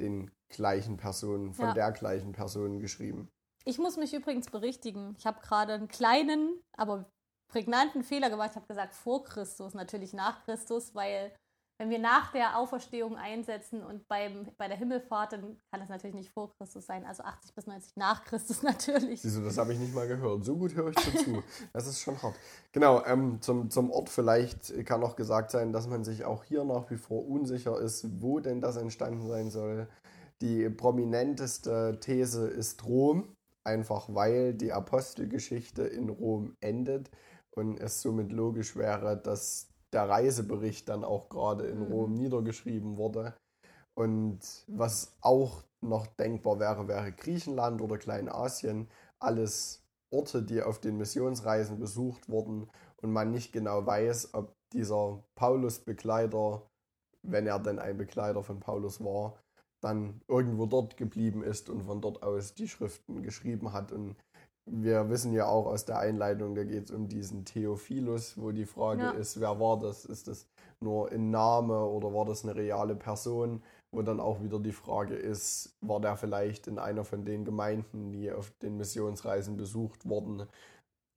den 0.00 0.30
gleichen 0.48 0.96
Personen, 0.96 1.52
von 1.52 1.66
Ja. 1.66 1.74
der 1.74 1.92
gleichen 1.92 2.32
Person 2.32 2.80
geschrieben. 2.80 3.28
Ich 3.64 3.78
muss 3.78 3.96
mich 3.96 4.12
übrigens 4.14 4.50
berichtigen. 4.50 5.14
Ich 5.18 5.26
habe 5.26 5.40
gerade 5.40 5.74
einen 5.74 5.88
kleinen, 5.88 6.60
aber 6.76 7.10
prägnanten 7.50 8.02
Fehler 8.02 8.30
gemacht. 8.30 8.50
Ich 8.50 8.56
habe 8.56 8.66
gesagt 8.66 8.94
vor 8.94 9.24
Christus, 9.24 9.74
natürlich 9.74 10.12
nach 10.12 10.44
Christus, 10.44 10.94
weil 10.94 11.34
wenn 11.78 11.90
wir 11.90 11.98
nach 11.98 12.30
der 12.30 12.56
Auferstehung 12.56 13.16
einsetzen 13.16 13.82
und 13.82 14.06
beim, 14.06 14.46
bei 14.56 14.68
der 14.68 14.76
Himmelfahrt, 14.76 15.32
dann 15.32 15.56
kann 15.70 15.80
das 15.80 15.88
natürlich 15.88 16.14
nicht 16.14 16.30
vor 16.30 16.54
Christus 16.56 16.86
sein. 16.86 17.04
Also 17.04 17.24
80 17.24 17.54
bis 17.54 17.66
90 17.66 17.96
nach 17.96 18.24
Christus 18.24 18.62
natürlich. 18.62 19.22
Du, 19.22 19.40
das 19.42 19.58
habe 19.58 19.72
ich 19.72 19.80
nicht 19.80 19.94
mal 19.94 20.06
gehört. 20.06 20.44
So 20.44 20.56
gut 20.56 20.74
höre 20.74 20.90
ich 20.90 20.94
dazu. 20.94 21.42
Das 21.72 21.88
ist 21.88 22.00
schon 22.00 22.22
hart. 22.22 22.34
Genau, 22.70 23.04
ähm, 23.04 23.40
zum, 23.40 23.70
zum 23.70 23.90
Ort 23.90 24.08
vielleicht 24.08 24.86
kann 24.86 25.02
auch 25.02 25.16
gesagt 25.16 25.50
sein, 25.50 25.72
dass 25.72 25.88
man 25.88 26.04
sich 26.04 26.24
auch 26.24 26.44
hier 26.44 26.64
nach 26.64 26.90
wie 26.90 26.96
vor 26.96 27.26
unsicher 27.26 27.78
ist, 27.80 28.22
wo 28.22 28.38
denn 28.38 28.60
das 28.60 28.76
entstanden 28.76 29.26
sein 29.26 29.50
soll. 29.50 29.88
Die 30.42 30.68
prominenteste 30.70 31.98
These 32.00 32.46
ist 32.46 32.84
Rom, 32.84 33.34
einfach 33.64 34.06
weil 34.14 34.54
die 34.54 34.72
Apostelgeschichte 34.72 35.82
in 35.82 36.08
Rom 36.08 36.56
endet 36.60 37.10
und 37.50 37.80
es 37.80 38.00
somit 38.00 38.30
logisch 38.30 38.76
wäre, 38.76 39.16
dass 39.16 39.73
der 39.94 40.08
Reisebericht 40.08 40.88
dann 40.88 41.04
auch 41.04 41.28
gerade 41.28 41.64
in 41.66 41.86
Mhm. 41.86 41.92
Rom 41.92 42.14
niedergeschrieben 42.14 42.96
wurde. 42.96 43.34
Und 43.94 44.40
was 44.66 45.14
auch 45.20 45.62
noch 45.80 46.06
denkbar 46.06 46.58
wäre, 46.58 46.88
wäre 46.88 47.12
Griechenland 47.12 47.80
oder 47.80 47.96
Kleinasien. 47.96 48.88
Alles 49.20 49.82
Orte, 50.12 50.42
die 50.42 50.62
auf 50.62 50.80
den 50.80 50.96
Missionsreisen 50.96 51.78
besucht 51.78 52.28
wurden 52.28 52.68
und 53.02 53.12
man 53.12 53.30
nicht 53.30 53.52
genau 53.52 53.86
weiß, 53.86 54.34
ob 54.34 54.52
dieser 54.72 55.22
Paulus-Begleiter, 55.36 56.62
wenn 57.22 57.46
er 57.46 57.58
denn 57.60 57.78
ein 57.78 57.96
Begleiter 57.96 58.42
von 58.42 58.60
Paulus 58.60 59.02
war, 59.02 59.38
dann 59.80 60.20
irgendwo 60.28 60.66
dort 60.66 60.96
geblieben 60.96 61.42
ist 61.42 61.68
und 61.68 61.84
von 61.84 62.00
dort 62.00 62.22
aus 62.22 62.54
die 62.54 62.68
Schriften 62.68 63.22
geschrieben 63.22 63.72
hat. 63.72 63.92
Und 63.92 64.16
wir 64.66 65.08
wissen 65.10 65.32
ja 65.32 65.46
auch 65.46 65.66
aus 65.66 65.84
der 65.84 65.98
Einleitung, 65.98 66.54
da 66.54 66.64
geht 66.64 66.84
es 66.84 66.90
um 66.90 67.08
diesen 67.08 67.44
Theophilus, 67.44 68.38
wo 68.40 68.50
die 68.52 68.66
Frage 68.66 69.02
Ja. 69.06 69.10
ist, 69.10 69.40
wer 69.40 69.60
war 69.60 69.78
das? 69.78 70.04
Ist 70.04 70.28
das 70.28 70.48
nur 70.80 71.10
ein 71.10 71.30
Name 71.30 71.84
oder 71.86 72.12
war 72.14 72.24
das 72.24 72.44
eine 72.44 72.56
reale 72.56 72.94
Person? 72.96 73.62
Wo 73.92 74.02
dann 74.02 74.20
auch 74.20 74.42
wieder 74.42 74.58
die 74.58 74.72
Frage 74.72 75.14
ist, 75.14 75.76
war 75.80 76.00
der 76.00 76.16
vielleicht 76.16 76.66
in 76.66 76.78
einer 76.78 77.04
von 77.04 77.24
den 77.24 77.44
Gemeinden, 77.44 78.10
die 78.10 78.32
auf 78.32 78.50
den 78.62 78.76
Missionsreisen 78.76 79.56
besucht 79.56 80.08
wurden, 80.08 80.48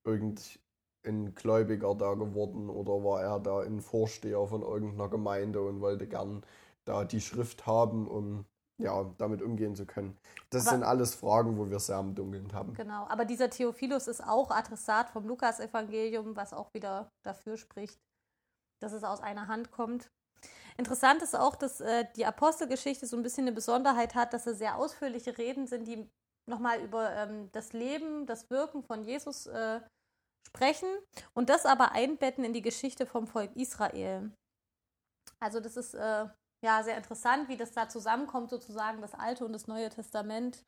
irgendein 0.06 1.36
Gläubiger 1.36 1.96
da 1.96 2.14
geworden 2.16 2.70
oder 2.70 3.04
war 3.04 3.22
er 3.22 3.40
da 3.40 3.62
ein 3.62 3.82
Vorsteher 3.82 4.46
von 4.48 4.62
irgendeiner 4.62 5.10
Gemeinde 5.10 5.62
und 5.62 5.82
wollte 5.82 6.08
gern 6.08 6.44
da 6.86 7.04
die 7.06 7.22
Schrift 7.22 7.66
haben, 7.66 8.08
um 8.08 8.46
ja, 8.80 9.04
damit 9.18 9.42
umgehen 9.42 9.76
zu 9.76 9.86
können. 9.86 10.18
Das 10.50 10.68
Aber- 10.68 10.76
sind 10.76 10.84
alles 10.84 11.16
Fragen, 11.16 11.58
wo 11.58 11.70
wir 11.70 11.80
sehr 11.80 12.00
im 12.00 12.16
Dunkeln 12.16 12.52
haben. 12.54 12.74
Genau, 12.74 13.06
aber 13.08 13.26
dieser 13.26 13.50
Theophilus 13.50 14.08
ist 14.08 14.24
auch 14.24 14.52
Adressat 14.52 15.10
vom 15.10 15.28
Lukas-Evangelium, 15.28 16.36
was 16.36 16.54
auch 16.54 16.74
wieder 16.74 17.10
dafür 17.26 17.58
spricht, 17.58 18.00
dass 18.80 18.94
es 18.94 19.04
aus 19.04 19.22
einer 19.22 19.48
Hand 19.48 19.72
kommt. 19.72 20.10
Interessant 20.78 21.24
ist 21.24 21.36
auch, 21.36 21.56
dass 21.56 21.82
äh, 21.82 22.06
die 22.16 22.26
Apostelgeschichte 22.26 23.08
so 23.08 23.18
ein 23.18 23.24
bisschen 23.24 23.46
eine 23.46 23.52
Besonderheit 23.52 24.14
hat, 24.14 24.34
dass 24.34 24.46
es 24.46 24.60
sehr 24.60 24.76
ausführliche 24.78 25.38
Reden 25.38 25.66
sind, 25.66 25.88
die 25.88 26.08
nochmal 26.48 26.80
über 26.82 27.12
ähm, 27.16 27.50
das 27.52 27.74
Leben, 27.74 28.28
das 28.28 28.50
Wirken 28.52 28.84
von 28.84 29.04
Jesus 29.04 29.48
äh, 29.48 29.82
sprechen 30.48 30.88
und 31.34 31.50
das 31.50 31.66
aber 31.66 31.94
einbetten 31.94 32.44
in 32.44 32.54
die 32.54 32.62
Geschichte 32.62 33.08
vom 33.08 33.26
Volk 33.26 33.56
Israel. 33.56 34.32
Also 35.40 35.60
das 35.60 35.78
ist 35.78 35.96
äh, 35.96 36.28
ja 36.62 36.84
sehr 36.84 36.98
interessant, 36.98 37.48
wie 37.50 37.58
das 37.58 37.72
da 37.72 37.90
zusammenkommt, 37.90 38.50
sozusagen 38.50 39.02
das 39.02 39.14
Alte 39.14 39.46
und 39.46 39.54
das 39.54 39.68
Neue 39.68 39.90
Testament. 39.90 40.64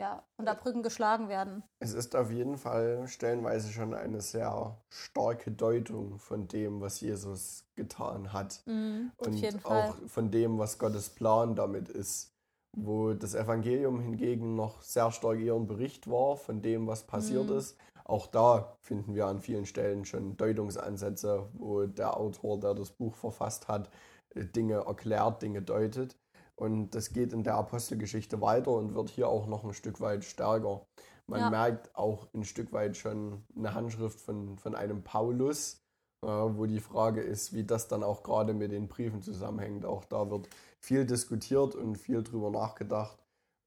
Ja, 0.00 0.26
und 0.36 0.46
da 0.46 0.54
Brücken 0.54 0.82
geschlagen 0.82 1.28
werden. 1.28 1.62
Es 1.80 1.92
ist 1.94 2.14
auf 2.14 2.30
jeden 2.30 2.58
Fall 2.58 3.08
stellenweise 3.08 3.72
schon 3.72 3.92
eine 3.92 4.20
sehr 4.20 4.80
starke 4.88 5.50
Deutung 5.50 6.18
von 6.18 6.46
dem, 6.46 6.80
was 6.80 7.00
Jesus 7.00 7.64
getan 7.74 8.32
hat. 8.32 8.62
Mhm, 8.66 9.12
auf 9.18 9.26
und 9.26 9.42
jeden 9.42 9.60
Fall. 9.60 9.88
auch 9.88 10.08
von 10.08 10.30
dem, 10.30 10.58
was 10.58 10.78
Gottes 10.78 11.10
Plan 11.10 11.54
damit 11.56 11.88
ist. 11.88 12.32
Wo 12.76 13.12
das 13.14 13.34
Evangelium 13.34 14.00
hingegen 14.00 14.54
noch 14.54 14.80
sehr 14.82 15.10
stark 15.12 15.40
eher 15.40 15.54
ein 15.54 15.66
Bericht 15.66 16.08
war 16.10 16.36
von 16.36 16.62
dem, 16.62 16.86
was 16.86 17.04
passiert 17.06 17.50
Mhm. 17.50 17.58
ist. 17.58 17.76
Auch 18.04 18.26
da 18.28 18.76
finden 18.80 19.14
wir 19.14 19.26
an 19.26 19.40
vielen 19.40 19.66
Stellen 19.66 20.04
schon 20.04 20.36
Deutungsansätze, 20.36 21.48
wo 21.54 21.86
der 21.86 22.16
Autor, 22.16 22.58
der 22.60 22.74
das 22.74 22.90
Buch 22.92 23.14
verfasst 23.14 23.68
hat, 23.68 23.90
Dinge 24.34 24.84
erklärt, 24.86 25.42
Dinge 25.42 25.62
deutet. 25.62 26.16
Und 26.56 26.90
das 26.90 27.12
geht 27.12 27.32
in 27.32 27.42
der 27.44 27.54
Apostelgeschichte 27.54 28.40
weiter 28.40 28.72
und 28.72 28.94
wird 28.94 29.08
hier 29.10 29.28
auch 29.28 29.46
noch 29.46 29.64
ein 29.64 29.74
Stück 29.74 30.00
weit 30.00 30.24
stärker. 30.24 30.86
Man 31.26 31.40
Ja. 31.40 31.50
merkt 31.50 31.94
auch 31.96 32.28
ein 32.34 32.44
Stück 32.44 32.72
weit 32.72 32.96
schon 32.96 33.44
eine 33.56 33.74
Handschrift 33.74 34.20
von, 34.20 34.58
von 34.58 34.74
einem 34.74 35.02
Paulus, 35.02 35.80
äh, 36.24 36.28
wo 36.28 36.66
die 36.66 36.80
Frage 36.80 37.20
ist, 37.22 37.52
wie 37.52 37.64
das 37.64 37.88
dann 37.88 38.02
auch 38.02 38.22
gerade 38.22 38.54
mit 38.54 38.70
den 38.70 38.88
Briefen 38.88 39.22
zusammenhängt. 39.22 39.84
Auch 39.84 40.04
da 40.04 40.30
wird 40.30 40.48
viel 40.84 41.06
diskutiert 41.06 41.74
und 41.74 41.96
viel 41.96 42.22
drüber 42.22 42.50
nachgedacht. 42.50 43.18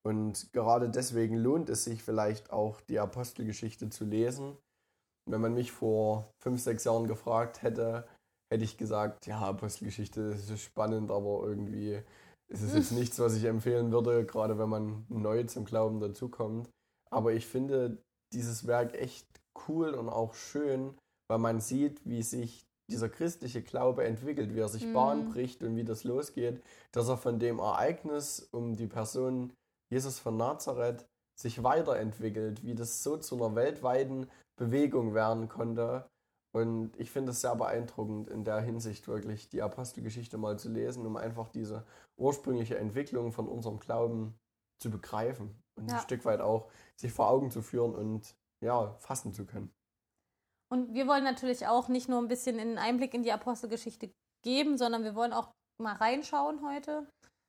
Und 0.05 0.53
gerade 0.53 0.89
deswegen 0.89 1.35
lohnt 1.37 1.69
es 1.69 1.83
sich 1.83 2.03
vielleicht 2.03 2.51
auch, 2.51 2.79
die 2.81 2.99
Apostelgeschichte 2.99 3.89
zu 3.89 4.05
lesen. 4.05 4.57
Wenn 5.27 5.41
man 5.41 5.55
mich 5.55 5.71
vor 5.71 6.29
fünf, 6.43 6.61
sechs 6.61 6.83
Jahren 6.83 7.07
gefragt 7.07 7.63
hätte, 7.63 8.07
hätte 8.51 8.63
ich 8.63 8.77
gesagt, 8.77 9.27
ja, 9.27 9.39
Apostelgeschichte 9.39 10.21
ist 10.21 10.59
spannend, 10.59 11.11
aber 11.11 11.43
irgendwie 11.43 12.01
ist 12.47 12.61
es 12.61 12.73
jetzt 12.73 12.91
nichts, 12.91 13.19
was 13.19 13.35
ich 13.35 13.45
empfehlen 13.45 13.91
würde, 13.91 14.25
gerade 14.25 14.57
wenn 14.59 14.69
man 14.69 15.05
neu 15.09 15.43
zum 15.43 15.65
Glauben 15.65 15.99
dazukommt. 15.99 16.69
Aber 17.09 17.33
ich 17.33 17.47
finde 17.47 17.97
dieses 18.33 18.67
Werk 18.67 18.93
echt 18.93 19.27
cool 19.67 19.89
und 19.91 20.09
auch 20.09 20.33
schön, 20.33 20.93
weil 21.27 21.39
man 21.39 21.59
sieht, 21.59 22.05
wie 22.05 22.21
sich 22.21 22.65
dieser 22.91 23.09
christliche 23.09 23.63
Glaube 23.63 24.03
entwickelt, 24.03 24.53
wie 24.53 24.59
er 24.59 24.69
sich 24.69 24.85
Mhm. 24.85 24.93
Bahn 24.93 25.25
bricht 25.31 25.63
und 25.63 25.75
wie 25.75 25.83
das 25.83 26.03
losgeht, 26.03 26.61
dass 26.91 27.09
er 27.09 27.17
von 27.17 27.39
dem 27.39 27.59
Ereignis 27.59 28.47
um 28.51 28.75
die 28.75 28.87
Person 28.87 29.53
Jesus 29.91 30.19
von 30.19 30.37
Nazareth 30.37 31.05
sich 31.39 31.63
weiterentwickelt, 31.63 32.63
wie 32.63 32.75
das 32.75 33.03
so 33.03 33.17
zu 33.17 33.35
einer 33.35 33.55
weltweiten 33.55 34.27
Bewegung 34.55 35.13
werden 35.13 35.49
konnte. 35.49 36.05
Und 36.55 36.97
ich 36.97 37.11
finde 37.11 37.31
es 37.31 37.41
sehr 37.41 37.53
beeindruckend 37.53 38.29
in 38.29 38.45
der 38.45 38.61
Hinsicht 38.61 39.09
wirklich 39.09 39.49
die 39.49 39.61
Apostelgeschichte 39.61 40.37
mal 40.37 40.57
zu 40.57 40.69
lesen, 40.69 41.05
um 41.05 41.17
einfach 41.17 41.49
diese 41.49 41.85
ursprüngliche 42.15 42.77
Entwicklung 42.77 43.33
von 43.33 43.49
unserem 43.49 43.77
Glauben 43.77 44.39
zu 44.81 44.89
begreifen 44.89 45.61
und 45.77 45.89
Ja. 45.89 45.97
ein 45.97 46.01
Stück 46.01 46.23
weit 46.23 46.39
auch 46.39 46.71
sich 46.95 47.11
vor 47.11 47.29
Augen 47.29 47.51
zu 47.51 47.61
führen 47.61 47.93
und 47.93 48.37
ja, 48.63 48.93
fassen 48.99 49.33
zu 49.33 49.45
können. 49.45 49.69
Und 50.71 50.93
wir 50.93 51.07
wollen 51.07 51.25
natürlich 51.25 51.67
auch 51.67 51.89
nicht 51.89 52.07
nur 52.07 52.21
ein 52.21 52.29
bisschen 52.29 52.57
einen 52.57 52.77
Einblick 52.77 53.13
in 53.13 53.23
die 53.23 53.33
Apostelgeschichte 53.33 54.13
geben, 54.41 54.77
sondern 54.77 55.03
wir 55.03 55.13
wollen 55.13 55.33
auch 55.33 55.51
mal 55.77 55.95
reinschauen 55.97 56.65
heute. 56.65 57.05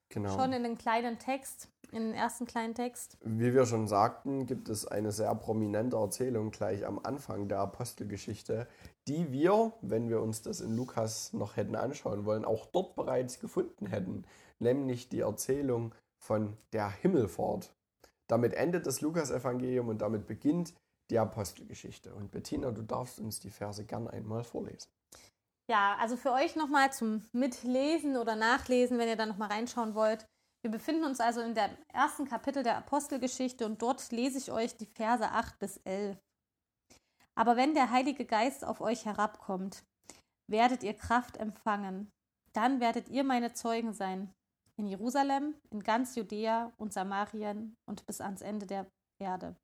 Genau. 0.09 0.37
Schon 0.37 0.53
in 0.53 0.65
den 0.65 0.79
kleinen 0.79 1.21
Text, 1.21 1.69
in 1.93 2.05
den 2.05 2.15
ersten 2.15 2.47
kleinen 2.47 2.75
Text. 2.75 3.17
Wie 3.23 3.55
wir 3.55 3.67
schon 3.67 3.89
sagten, 3.89 4.47
gibt 4.47 4.69
es 4.69 4.87
eine 4.87 5.13
sehr 5.13 5.35
prominente 5.35 5.97
Erzählung 5.97 6.51
gleich 6.51 6.87
am 6.87 6.99
Anfang 7.03 7.49
der 7.49 7.59
Apostelgeschichte, 7.61 8.67
die 9.09 9.33
wir, 9.33 9.73
wenn 9.81 10.09
wir 10.09 10.21
uns 10.21 10.43
das 10.43 10.61
in 10.61 10.77
Lukas 10.77 11.33
noch 11.33 11.57
hätten 11.57 11.77
anschauen 11.77 12.25
wollen, 12.25 12.45
auch 12.45 12.67
dort 12.67 12.97
bereits 12.97 13.41
gefunden 13.41 13.87
hätten, 13.87 14.25
nämlich 14.59 15.09
die 15.09 15.21
Erzählung 15.21 15.95
von 16.19 16.57
der 16.73 16.91
Himmelfahrt. 16.91 17.73
Damit 18.27 18.55
endet 18.55 18.87
das 18.87 19.01
Lukas-Evangelium 19.01 19.89
und 19.89 20.03
damit 20.03 20.27
beginnt 20.27 20.75
die 21.11 21.19
Apostelgeschichte. 21.19 22.15
Und 22.15 22.31
Bettina, 22.33 22.73
du 22.73 22.83
darfst 22.83 23.21
uns 23.21 23.39
die 23.41 23.51
Verse 23.51 23.85
gern 23.85 24.09
einmal 24.09 24.43
vorlesen. 24.43 24.89
Ja, 25.69 25.97
also 26.01 26.17
für 26.17 26.33
euch 26.33 26.55
nochmal 26.55 26.93
zum 26.93 27.25
Mitlesen 27.33 28.17
oder 28.17 28.37
Nachlesen, 28.37 28.99
wenn 28.99 29.09
ihr 29.09 29.17
da 29.17 29.27
nochmal 29.27 29.51
reinschauen 29.51 29.95
wollt. 29.95 30.27
Wir 30.67 30.73
befinden 30.73 31.05
uns 31.05 31.21
also 31.21 31.43
in 31.43 31.55
dem 31.55 31.71
ersten 31.93 32.25
Kapitel 32.25 32.65
der 32.65 32.77
Apostelgeschichte 32.77 33.65
und 33.67 33.81
dort 33.81 34.11
lese 34.11 34.39
ich 34.39 34.51
euch 34.51 34.77
die 34.77 34.87
Verse 34.87 35.31
8 35.31 35.61
bis 35.61 35.77
11. 35.85 36.19
Aber 37.37 37.57
wenn 37.57 37.75
der 37.75 37.93
Heilige 37.93 38.25
Geist 38.25 38.65
auf 38.65 38.81
euch 38.81 39.05
herabkommt, 39.05 39.85
werdet 40.51 40.83
ihr 40.83 40.95
Kraft 40.95 41.37
empfangen. 41.37 42.11
Dann 42.53 42.81
werdet 42.81 43.09
ihr 43.11 43.23
meine 43.23 43.53
Zeugen 43.53 43.93
sein. 43.93 44.35
In 44.77 44.89
Jerusalem, 44.89 45.55
in 45.71 45.85
ganz 45.85 46.17
Judäa 46.17 46.73
und 46.79 46.93
Samarien 46.93 47.77
und 47.89 48.05
bis 48.05 48.21
ans 48.21 48.43
Ende 48.43 48.67
der 48.67 48.91
Erde. 49.23 49.55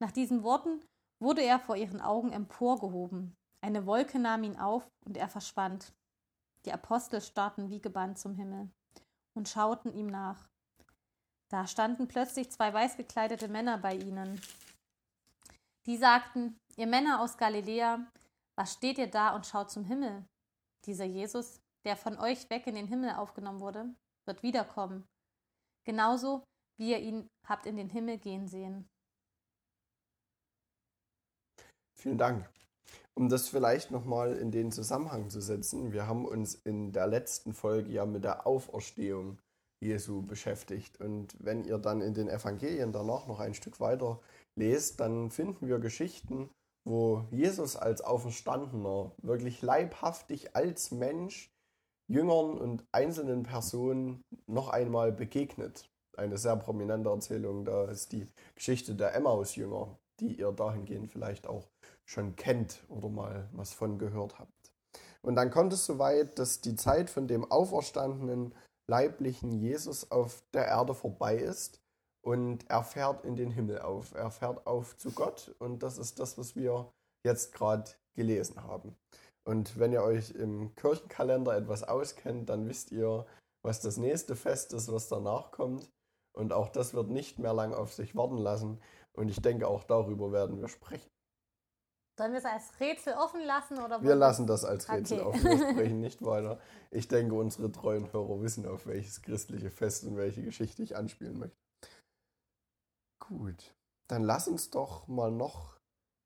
Nach 0.00 0.12
diesen 0.12 0.44
Worten 0.44 0.80
wurde 1.20 1.42
er 1.42 1.58
vor 1.58 1.74
ihren 1.74 2.00
Augen 2.00 2.30
emporgehoben. 2.30 3.34
Eine 3.60 3.84
Wolke 3.84 4.20
nahm 4.20 4.44
ihn 4.44 4.60
auf 4.60 4.88
und 5.04 5.16
er 5.16 5.28
verschwand. 5.28 5.92
Die 6.66 6.72
Apostel 6.72 7.20
starrten 7.20 7.68
wie 7.68 7.80
gebannt 7.80 8.20
zum 8.20 8.36
Himmel 8.36 8.70
und 9.34 9.48
schauten 9.48 9.92
ihm 9.92 10.06
nach. 10.06 10.48
Da 11.50 11.66
standen 11.66 12.08
plötzlich 12.08 12.50
zwei 12.50 12.72
weißgekleidete 12.72 13.48
Männer 13.48 13.78
bei 13.78 13.94
ihnen. 13.94 14.40
Die 15.86 15.96
sagten, 15.96 16.56
ihr 16.76 16.86
Männer 16.86 17.20
aus 17.20 17.36
Galiläa, 17.36 18.10
was 18.56 18.74
steht 18.74 18.98
ihr 18.98 19.10
da 19.10 19.34
und 19.34 19.46
schaut 19.46 19.70
zum 19.70 19.84
Himmel? 19.84 20.24
Dieser 20.86 21.04
Jesus, 21.04 21.60
der 21.84 21.96
von 21.96 22.18
euch 22.18 22.48
weg 22.50 22.66
in 22.66 22.74
den 22.74 22.86
Himmel 22.86 23.10
aufgenommen 23.10 23.60
wurde, 23.60 23.94
wird 24.26 24.42
wiederkommen. 24.42 25.04
Genauso 25.84 26.44
wie 26.78 26.90
ihr 26.90 27.00
ihn 27.00 27.28
habt 27.46 27.66
in 27.66 27.76
den 27.76 27.90
Himmel 27.90 28.18
gehen 28.18 28.48
sehen. 28.48 28.88
Vielen 31.96 32.18
Dank. 32.18 32.50
Um 33.16 33.28
das 33.28 33.48
vielleicht 33.48 33.92
nochmal 33.92 34.36
in 34.36 34.50
den 34.50 34.72
Zusammenhang 34.72 35.30
zu 35.30 35.40
setzen, 35.40 35.92
wir 35.92 36.08
haben 36.08 36.24
uns 36.24 36.54
in 36.54 36.92
der 36.92 37.06
letzten 37.06 37.54
Folge 37.54 37.92
ja 37.92 38.06
mit 38.06 38.24
der 38.24 38.46
Auferstehung 38.46 39.38
Jesu 39.80 40.22
beschäftigt. 40.22 41.00
Und 41.00 41.36
wenn 41.38 41.64
ihr 41.64 41.78
dann 41.78 42.00
in 42.00 42.14
den 42.14 42.28
Evangelien 42.28 42.92
danach 42.92 43.26
noch 43.26 43.38
ein 43.38 43.54
Stück 43.54 43.78
weiter 43.78 44.20
lest, 44.56 44.98
dann 44.98 45.30
finden 45.30 45.68
wir 45.68 45.78
Geschichten, 45.78 46.50
wo 46.84 47.24
Jesus 47.30 47.76
als 47.76 48.00
Auferstandener 48.02 49.12
wirklich 49.18 49.62
leibhaftig 49.62 50.56
als 50.56 50.90
Mensch 50.90 51.50
Jüngern 52.06 52.58
und 52.58 52.84
einzelnen 52.92 53.44
Personen 53.44 54.22
noch 54.46 54.68
einmal 54.68 55.12
begegnet. 55.12 55.88
Eine 56.16 56.36
sehr 56.36 56.56
prominente 56.56 57.08
Erzählung, 57.08 57.64
da 57.64 57.84
ist 57.86 58.12
die 58.12 58.26
Geschichte 58.54 58.94
der 58.94 59.14
Emmaus-Jünger, 59.14 59.98
die 60.20 60.38
ihr 60.38 60.52
dahingehend 60.52 61.10
vielleicht 61.10 61.46
auch 61.46 61.66
schon 62.04 62.36
kennt 62.36 62.84
oder 62.88 63.08
mal 63.08 63.48
was 63.52 63.72
von 63.72 63.98
gehört 63.98 64.38
habt. 64.38 64.72
Und 65.22 65.36
dann 65.36 65.50
kommt 65.50 65.72
es 65.72 65.86
soweit, 65.86 66.38
dass 66.38 66.60
die 66.60 66.76
Zeit 66.76 67.08
von 67.08 67.26
dem 67.26 67.50
auferstandenen 67.50 68.54
leiblichen 68.86 69.52
Jesus 69.52 70.10
auf 70.10 70.44
der 70.52 70.66
Erde 70.66 70.94
vorbei 70.94 71.36
ist 71.36 71.80
und 72.22 72.68
er 72.68 72.82
fährt 72.82 73.24
in 73.24 73.36
den 73.36 73.50
Himmel 73.50 73.80
auf. 73.80 74.14
Er 74.14 74.30
fährt 74.30 74.66
auf 74.66 74.96
zu 74.96 75.12
Gott 75.12 75.54
und 75.58 75.82
das 75.82 75.98
ist 75.98 76.18
das, 76.18 76.36
was 76.36 76.56
wir 76.56 76.90
jetzt 77.24 77.54
gerade 77.54 77.90
gelesen 78.14 78.62
haben. 78.62 78.96
Und 79.46 79.78
wenn 79.78 79.92
ihr 79.92 80.02
euch 80.02 80.30
im 80.30 80.74
Kirchenkalender 80.74 81.56
etwas 81.56 81.84
auskennt, 81.84 82.48
dann 82.48 82.68
wisst 82.68 82.92
ihr, 82.92 83.26
was 83.62 83.80
das 83.80 83.96
nächste 83.96 84.36
Fest 84.36 84.72
ist, 84.72 84.92
was 84.92 85.08
danach 85.08 85.50
kommt. 85.52 85.90
Und 86.34 86.52
auch 86.52 86.68
das 86.68 86.94
wird 86.94 87.10
nicht 87.10 87.38
mehr 87.38 87.54
lang 87.54 87.74
auf 87.74 87.92
sich 87.92 88.16
warten 88.16 88.38
lassen. 88.38 88.80
Und 89.12 89.28
ich 89.28 89.40
denke, 89.40 89.68
auch 89.68 89.84
darüber 89.84 90.32
werden 90.32 90.60
wir 90.60 90.68
sprechen. 90.68 91.13
Sollen 92.16 92.32
wir 92.32 92.38
es 92.38 92.44
als 92.44 92.78
Rätsel 92.78 93.14
offen 93.14 93.40
lassen? 93.44 93.78
Oder 93.78 94.02
wir 94.02 94.14
lassen 94.14 94.46
das 94.46 94.64
als 94.64 94.88
Rätsel 94.88 95.20
okay. 95.20 95.28
offen. 95.28 95.44
Wir 95.44 95.70
sprechen 95.72 96.00
nicht 96.00 96.24
weiter. 96.24 96.60
Ich 96.90 97.08
denke, 97.08 97.34
unsere 97.34 97.72
treuen 97.72 98.12
Hörer 98.12 98.40
wissen, 98.40 98.66
auf 98.66 98.86
welches 98.86 99.22
christliche 99.22 99.70
Fest 99.70 100.04
und 100.04 100.16
welche 100.16 100.42
Geschichte 100.42 100.82
ich 100.82 100.96
anspielen 100.96 101.38
möchte. 101.38 101.56
Gut, 103.18 103.74
dann 104.06 104.22
lass 104.22 104.46
uns 104.46 104.70
doch 104.70 105.08
mal 105.08 105.32
noch 105.32 105.80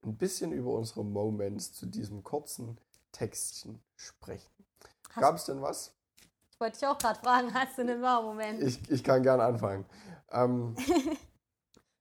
ein 0.04 0.16
bisschen 0.16 0.52
über 0.52 0.72
unsere 0.72 1.04
Moments 1.04 1.72
zu 1.72 1.86
diesem 1.86 2.22
kurzen 2.22 2.78
Textchen 3.12 3.80
sprechen. 3.96 4.50
Gab 5.14 5.36
es 5.36 5.44
denn 5.44 5.62
was? 5.62 5.94
Ich 6.50 6.60
wollte 6.60 6.78
dich 6.78 6.88
auch 6.88 6.98
gerade 6.98 7.18
fragen, 7.20 7.54
hast 7.54 7.78
du 7.78 7.82
einen 7.82 8.02
Wow-Moment? 8.02 8.62
Ich, 8.62 8.90
ich 8.90 9.04
kann 9.04 9.22
gerne 9.22 9.44
anfangen. 9.44 9.86
Ähm, 10.30 10.76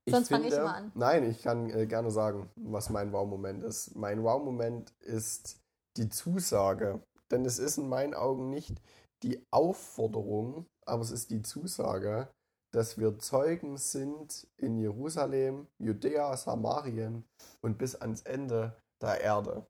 Sonst 0.08 0.30
fange 0.30 0.48
ich 0.48 0.56
mal 0.56 0.68
an. 0.68 0.92
Nein, 0.96 1.30
ich 1.30 1.42
kann 1.42 1.70
äh, 1.70 1.86
gerne 1.86 2.12
sagen, 2.12 2.50
was 2.56 2.90
mein 2.90 3.12
Wow-Moment 3.12 3.64
ist. 3.64 3.96
Mein 3.96 4.24
Wow-Moment 4.24 4.92
ist 5.02 5.60
die 5.98 6.10
Zusage. 6.10 7.02
Denn 7.32 7.46
es 7.46 7.60
ist 7.60 7.78
in 7.78 7.90
meinen 7.90 8.14
Augen 8.14 8.50
nicht 8.50 8.82
die 9.24 9.46
Aufforderung, 9.52 10.66
aber 10.86 11.02
es 11.02 11.12
ist 11.12 11.30
die 11.32 11.42
Zusage, 11.42 12.30
dass 12.72 12.98
wir 12.98 13.18
Zeugen 13.18 13.78
sind 13.78 14.48
in 14.58 14.78
Jerusalem, 14.78 15.68
Judäa, 15.80 16.36
Samarien 16.38 17.26
und 17.62 17.78
bis 17.78 17.96
ans 17.96 18.22
Ende 18.22 18.76
der 19.02 19.22
Erde. 19.22 19.66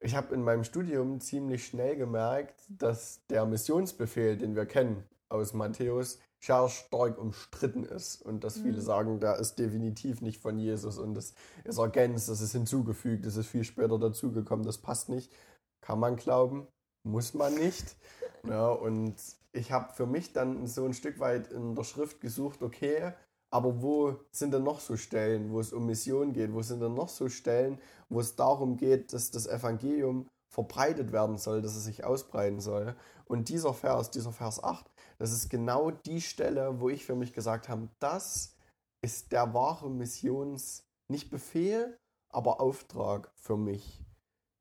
Ich 0.00 0.14
habe 0.14 0.34
in 0.34 0.42
meinem 0.42 0.64
Studium 0.64 1.20
ziemlich 1.20 1.66
schnell 1.66 1.96
gemerkt, 1.96 2.64
dass 2.68 3.24
der 3.28 3.46
Missionsbefehl, 3.46 4.36
den 4.36 4.54
wir 4.54 4.66
kennen 4.66 5.04
aus 5.28 5.52
Matthäus, 5.52 6.18
stark 6.46 7.18
umstritten 7.18 7.84
ist 7.84 8.22
und 8.22 8.44
dass 8.44 8.54
viele 8.54 8.78
mhm. 8.78 8.82
sagen, 8.82 9.20
der 9.20 9.36
ist 9.36 9.56
definitiv 9.58 10.20
nicht 10.20 10.40
von 10.40 10.58
Jesus 10.58 10.98
und 10.98 11.14
das 11.14 11.34
ist 11.64 11.78
ergänzt, 11.78 12.28
das 12.28 12.40
ist 12.40 12.52
hinzugefügt, 12.52 13.26
das 13.26 13.36
ist 13.36 13.48
viel 13.48 13.64
später 13.64 13.98
dazugekommen, 13.98 14.64
das 14.64 14.78
passt 14.78 15.08
nicht. 15.08 15.32
Kann 15.80 15.98
man 15.98 16.16
glauben, 16.16 16.66
muss 17.04 17.34
man 17.34 17.54
nicht. 17.54 17.96
Ja, 18.48 18.68
und 18.68 19.16
ich 19.52 19.72
habe 19.72 19.92
für 19.92 20.06
mich 20.06 20.32
dann 20.32 20.68
so 20.68 20.84
ein 20.84 20.94
Stück 20.94 21.18
weit 21.18 21.50
in 21.50 21.74
der 21.74 21.82
Schrift 21.82 22.20
gesucht, 22.20 22.62
okay, 22.62 23.12
aber 23.50 23.82
wo 23.82 24.20
sind 24.30 24.54
denn 24.54 24.62
noch 24.62 24.78
so 24.78 24.96
Stellen, 24.96 25.50
wo 25.50 25.58
es 25.58 25.72
um 25.72 25.86
Mission 25.86 26.32
geht? 26.32 26.52
Wo 26.52 26.62
sind 26.62 26.80
denn 26.80 26.94
noch 26.94 27.08
so 27.08 27.28
Stellen, 27.28 27.80
wo 28.08 28.20
es 28.20 28.36
darum 28.36 28.76
geht, 28.76 29.12
dass 29.12 29.32
das 29.32 29.48
Evangelium 29.48 30.28
verbreitet 30.48 31.10
werden 31.10 31.38
soll, 31.38 31.60
dass 31.60 31.74
es 31.74 31.84
sich 31.84 32.04
ausbreiten 32.04 32.60
soll? 32.60 32.94
Und 33.24 33.48
dieser 33.48 33.74
Vers, 33.74 34.10
dieser 34.10 34.30
Vers 34.30 34.62
8, 34.62 34.84
das 35.18 35.32
ist 35.32 35.48
genau 35.48 35.90
die 35.90 36.20
Stelle, 36.20 36.80
wo 36.80 36.88
ich 36.88 37.04
für 37.04 37.14
mich 37.14 37.32
gesagt 37.32 37.68
habe, 37.68 37.88
das 37.98 38.56
ist 39.02 39.32
der 39.32 39.54
wahre 39.54 39.90
Missions, 39.90 40.84
nicht 41.08 41.30
Befehl, 41.30 41.96
aber 42.32 42.60
Auftrag 42.60 43.30
für 43.36 43.56
mich. 43.56 44.02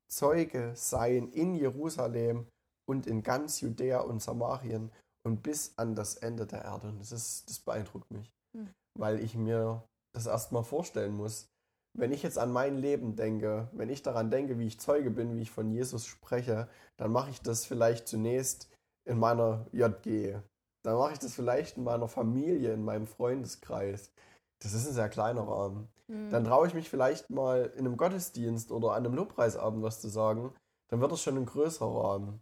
Zeuge 0.07 0.73
sein 0.75 1.29
in 1.29 1.55
Jerusalem 1.55 2.47
und 2.87 3.07
in 3.07 3.23
ganz 3.23 3.61
Judäa 3.61 4.01
und 4.01 4.21
Samarien 4.21 4.91
und 5.25 5.41
bis 5.41 5.77
an 5.77 5.95
das 5.95 6.15
Ende 6.15 6.45
der 6.45 6.63
Erde. 6.63 6.89
Und 6.89 6.99
das, 6.99 7.11
ist, 7.11 7.49
das 7.49 7.59
beeindruckt 7.59 8.11
mich, 8.11 8.31
mhm. 8.53 8.69
weil 8.97 9.19
ich 9.19 9.35
mir 9.35 9.83
das 10.13 10.27
erstmal 10.27 10.63
vorstellen 10.63 11.15
muss. 11.15 11.47
Wenn 11.97 12.11
ich 12.11 12.23
jetzt 12.23 12.37
an 12.37 12.51
mein 12.51 12.77
Leben 12.77 13.15
denke, 13.15 13.69
wenn 13.73 13.89
ich 13.89 14.03
daran 14.03 14.29
denke, 14.29 14.59
wie 14.59 14.67
ich 14.67 14.79
Zeuge 14.79 15.09
bin, 15.09 15.35
wie 15.35 15.41
ich 15.41 15.51
von 15.51 15.71
Jesus 15.71 16.05
spreche, 16.05 16.69
dann 16.97 17.11
mache 17.11 17.31
ich 17.31 17.41
das 17.41 17.65
vielleicht 17.65 18.07
zunächst 18.07 18.69
in 19.05 19.19
meiner 19.19 19.65
JG. 19.71 20.37
Dann 20.83 20.97
mache 20.97 21.13
ich 21.13 21.19
das 21.19 21.33
vielleicht 21.33 21.77
in 21.77 21.83
meiner 21.83 22.07
Familie, 22.07 22.73
in 22.73 22.83
meinem 22.83 23.07
Freundeskreis. 23.07 24.11
Das 24.61 24.73
ist 24.73 24.87
ein 24.87 24.93
sehr 24.93 25.09
kleiner 25.09 25.47
Rahmen. 25.47 25.89
Mhm. 26.07 26.29
Dann 26.29 26.45
traue 26.45 26.67
ich 26.67 26.73
mich 26.73 26.89
vielleicht 26.89 27.29
mal 27.29 27.71
in 27.75 27.85
einem 27.85 27.97
Gottesdienst 27.97 28.71
oder 28.71 28.91
an 28.91 29.05
einem 29.05 29.15
Lobpreisabend 29.15 29.83
was 29.83 30.01
zu 30.01 30.09
sagen. 30.09 30.53
Dann 30.89 31.01
wird 31.01 31.11
das 31.11 31.21
schon 31.21 31.37
ein 31.37 31.45
größerer 31.45 32.03
Rahmen. 32.03 32.39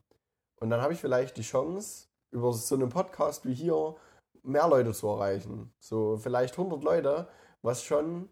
Und 0.60 0.70
dann 0.70 0.82
habe 0.82 0.94
ich 0.94 1.00
vielleicht 1.00 1.38
die 1.38 1.42
Chance, 1.42 2.08
über 2.32 2.52
so 2.52 2.76
einen 2.76 2.90
Podcast 2.90 3.46
wie 3.46 3.54
hier 3.54 3.96
mehr 4.42 4.68
Leute 4.68 4.92
zu 4.94 5.08
erreichen. 5.08 5.72
So 5.80 6.18
vielleicht 6.18 6.58
100 6.58 6.84
Leute, 6.84 7.28
was 7.62 7.84
schon 7.84 8.30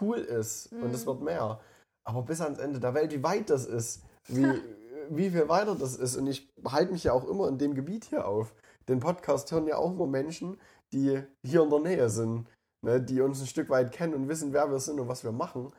cool 0.00 0.18
ist. 0.18 0.72
Mhm. 0.72 0.84
Und 0.84 0.94
es 0.94 1.06
wird 1.06 1.20
mehr. 1.20 1.60
Aber 2.04 2.22
bis 2.22 2.40
ans 2.40 2.58
Ende 2.58 2.80
der 2.80 2.94
Welt, 2.94 3.12
wie 3.12 3.22
weit 3.22 3.50
das 3.50 3.66
ist, 3.66 4.04
wie, 4.26 4.44
wie 5.10 5.30
viel 5.30 5.48
weiter 5.48 5.74
das 5.74 5.96
ist. 5.96 6.16
Und 6.16 6.26
ich 6.26 6.52
halte 6.66 6.92
mich 6.92 7.04
ja 7.04 7.12
auch 7.12 7.24
immer 7.24 7.48
in 7.48 7.58
dem 7.58 7.74
Gebiet 7.74 8.06
hier 8.06 8.26
auf. 8.26 8.54
Den 8.88 9.00
Podcast 9.00 9.50
hören 9.52 9.66
ja 9.66 9.76
auch 9.76 9.92
nur 9.92 10.06
Menschen, 10.06 10.58
die 10.92 11.22
hier 11.44 11.62
in 11.62 11.70
der 11.70 11.80
Nähe 11.80 12.08
sind, 12.10 12.48
ne, 12.82 13.00
die 13.00 13.20
uns 13.20 13.40
ein 13.40 13.46
Stück 13.46 13.70
weit 13.70 13.92
kennen 13.92 14.14
und 14.14 14.28
wissen, 14.28 14.52
wer 14.52 14.70
wir 14.70 14.78
sind 14.78 15.00
und 15.00 15.08
was 15.08 15.24
wir 15.24 15.32
machen. 15.32 15.72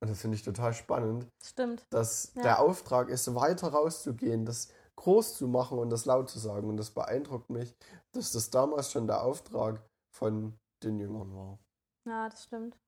Und 0.00 0.10
das 0.10 0.20
finde 0.20 0.36
ich 0.36 0.42
total 0.42 0.74
spannend. 0.74 1.26
Stimmt. 1.42 1.86
Dass 1.90 2.32
ja. 2.34 2.42
der 2.42 2.60
Auftrag 2.60 3.08
ist, 3.08 3.34
weiter 3.34 3.68
rauszugehen, 3.68 4.44
das 4.44 4.68
groß 4.96 5.36
zu 5.36 5.48
machen 5.48 5.78
und 5.78 5.90
das 5.90 6.04
laut 6.04 6.28
zu 6.28 6.38
sagen. 6.38 6.68
Und 6.68 6.76
das 6.76 6.90
beeindruckt 6.90 7.50
mich, 7.50 7.74
dass 8.12 8.32
das 8.32 8.50
damals 8.50 8.92
schon 8.92 9.06
der 9.06 9.22
Auftrag 9.22 9.82
von 10.14 10.58
den 10.82 10.98
Jüngern 10.98 11.34
war. 11.34 11.58
Ja, 12.06 12.28
das 12.28 12.44
stimmt. 12.44 12.78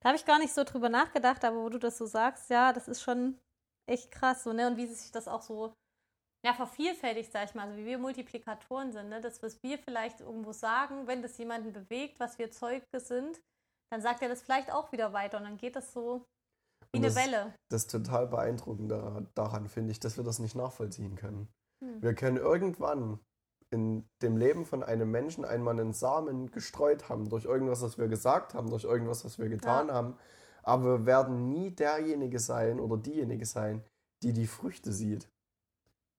Da 0.00 0.10
habe 0.10 0.16
ich 0.16 0.24
gar 0.24 0.38
nicht 0.38 0.54
so 0.54 0.64
drüber 0.64 0.88
nachgedacht, 0.88 1.44
aber 1.44 1.62
wo 1.62 1.68
du 1.68 1.78
das 1.78 1.98
so 1.98 2.06
sagst, 2.06 2.50
ja, 2.50 2.72
das 2.72 2.88
ist 2.88 3.02
schon 3.02 3.38
echt 3.86 4.10
krass 4.10 4.44
so, 4.44 4.52
ne? 4.52 4.66
Und 4.66 4.76
wie 4.76 4.86
sich 4.86 5.10
das 5.12 5.28
auch 5.28 5.42
so 5.42 5.74
ja, 6.44 6.52
vervielfältigt, 6.52 7.32
sag 7.32 7.48
ich 7.48 7.54
mal, 7.54 7.66
also 7.66 7.78
wie 7.78 7.86
wir 7.86 7.98
Multiplikatoren 7.98 8.92
sind, 8.92 9.08
ne? 9.08 9.20
Das, 9.20 9.42
was 9.42 9.62
wir 9.62 9.78
vielleicht 9.78 10.20
irgendwo 10.20 10.52
sagen, 10.52 11.06
wenn 11.06 11.22
das 11.22 11.38
jemanden 11.38 11.72
bewegt, 11.72 12.20
was 12.20 12.38
wir 12.38 12.50
Zeuge 12.50 13.00
sind, 13.00 13.40
dann 13.90 14.02
sagt 14.02 14.22
er 14.22 14.28
das 14.28 14.42
vielleicht 14.42 14.72
auch 14.72 14.92
wieder 14.92 15.12
weiter 15.12 15.38
und 15.38 15.44
dann 15.44 15.56
geht 15.56 15.76
das 15.76 15.92
so 15.92 16.26
wie 16.92 16.98
eine 16.98 17.14
Welle. 17.14 17.54
Das 17.70 17.86
total 17.86 18.26
beeindruckende 18.26 19.26
daran 19.34 19.68
finde 19.68 19.92
ich, 19.92 20.00
dass 20.00 20.16
wir 20.16 20.24
das 20.24 20.38
nicht 20.38 20.54
nachvollziehen 20.54 21.16
können. 21.16 21.48
Hm. 21.82 22.02
Wir 22.02 22.14
können 22.14 22.36
irgendwann 22.36 23.20
in 23.70 24.08
dem 24.22 24.36
Leben 24.36 24.64
von 24.66 24.82
einem 24.82 25.10
Menschen 25.10 25.44
einmal 25.44 25.78
einen 25.78 25.92
Samen 25.92 26.50
gestreut 26.50 27.08
haben, 27.08 27.28
durch 27.28 27.44
irgendwas, 27.44 27.82
was 27.82 27.98
wir 27.98 28.08
gesagt 28.08 28.54
haben, 28.54 28.70
durch 28.70 28.84
irgendwas, 28.84 29.24
was 29.24 29.38
wir 29.38 29.48
getan 29.48 29.88
ja. 29.88 29.94
haben, 29.94 30.16
aber 30.64 30.98
wir 30.98 31.06
werden 31.06 31.48
nie 31.48 31.70
derjenige 31.70 32.38
sein 32.38 32.80
oder 32.80 32.96
diejenige 32.96 33.46
sein, 33.46 33.84
die 34.22 34.32
die 34.32 34.46
Früchte 34.46 34.92
sieht. 34.92 35.28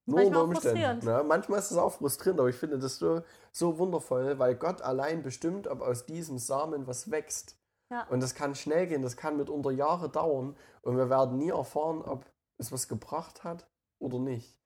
Nur 0.08 0.24
unter 0.24 0.44
Umständen. 0.44 1.06
Ne? 1.06 1.24
Manchmal 1.28 1.60
ist 1.60 1.72
es 1.72 1.78
auch 1.78 1.94
frustrierend, 1.94 2.40
aber 2.40 2.50
ich 2.50 2.56
finde 2.56 2.78
das 2.78 2.98
so, 2.98 3.24
so 3.52 3.80
wundervoll, 3.80 4.38
weil 4.38 4.56
Gott 4.56 4.82
allein 4.82 5.24
bestimmt, 5.24 5.68
ob 5.68 5.82
aus 5.82 6.06
diesem 6.06 6.38
Samen 6.38 6.86
was 6.86 7.10
wächst. 7.10 7.58
Ja. 7.92 8.08
Und 8.10 8.22
das 8.22 8.36
kann 8.36 8.56
schnell 8.56 8.88
gehen, 8.88 9.02
das 9.02 9.18
kann 9.18 9.38
mitunter 9.38 9.72
Jahre 9.72 10.10
dauern 10.10 10.56
und 10.82 10.98
wir 10.98 11.10
werden 11.10 11.38
nie 11.38 11.50
erfahren, 11.50 12.02
ob 12.02 12.26
es 12.58 12.72
was 12.72 12.88
gebracht 12.88 13.44
hat 13.44 13.68
oder 14.00 14.20
nicht. 14.20 14.60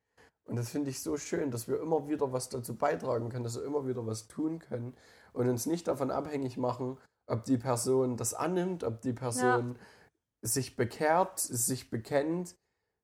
Und 0.45 0.55
das 0.55 0.69
finde 0.69 0.89
ich 0.89 1.01
so 1.01 1.17
schön, 1.17 1.51
dass 1.51 1.67
wir 1.67 1.79
immer 1.79 2.07
wieder 2.07 2.33
was 2.33 2.49
dazu 2.49 2.75
beitragen 2.75 3.29
können, 3.29 3.43
dass 3.43 3.55
wir 3.55 3.63
immer 3.63 3.87
wieder 3.87 4.05
was 4.05 4.27
tun 4.27 4.59
können 4.59 4.95
und 5.33 5.47
uns 5.47 5.65
nicht 5.65 5.87
davon 5.87 6.11
abhängig 6.11 6.57
machen, 6.57 6.97
ob 7.29 7.43
die 7.43 7.57
Person 7.57 8.17
das 8.17 8.33
annimmt, 8.33 8.83
ob 8.83 9.01
die 9.01 9.13
Person 9.13 9.75
ja. 9.75 10.47
sich 10.47 10.75
bekehrt, 10.75 11.39
sich 11.39 11.89
bekennt, 11.89 12.55